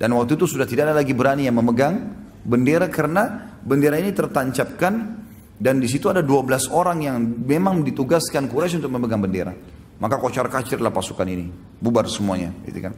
Dan 0.00 0.16
waktu 0.16 0.34
itu 0.40 0.48
sudah 0.48 0.64
tidak 0.64 0.90
ada 0.90 0.94
lagi 0.96 1.12
berani 1.12 1.44
yang 1.44 1.60
memegang 1.60 1.94
bendera 2.40 2.88
karena 2.88 3.52
bendera 3.60 4.00
ini 4.00 4.16
tertancapkan 4.16 5.20
dan 5.60 5.76
di 5.76 5.84
situ 5.84 6.08
ada 6.08 6.24
12 6.24 6.72
orang 6.72 7.04
yang 7.04 7.20
memang 7.20 7.84
ditugaskan 7.84 8.48
Quraisy 8.48 8.80
untuk 8.80 8.96
memegang 8.96 9.20
bendera. 9.20 9.52
Maka 10.00 10.16
kocar 10.16 10.48
kacirlah 10.48 10.88
pasukan 10.88 11.28
ini, 11.28 11.52
bubar 11.76 12.08
semuanya, 12.08 12.48
gitu 12.64 12.80
kan. 12.80 12.96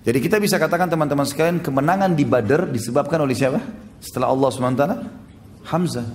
Jadi 0.00 0.18
kita 0.18 0.40
bisa 0.40 0.56
katakan 0.56 0.88
teman-teman 0.88 1.28
sekalian 1.28 1.60
kemenangan 1.60 2.16
di 2.16 2.24
Badar 2.24 2.72
disebabkan 2.72 3.20
oleh 3.20 3.36
siapa? 3.36 3.60
Setelah 4.00 4.32
Allah 4.32 4.48
SWT? 4.48 4.84
Hamzah. 5.68 6.06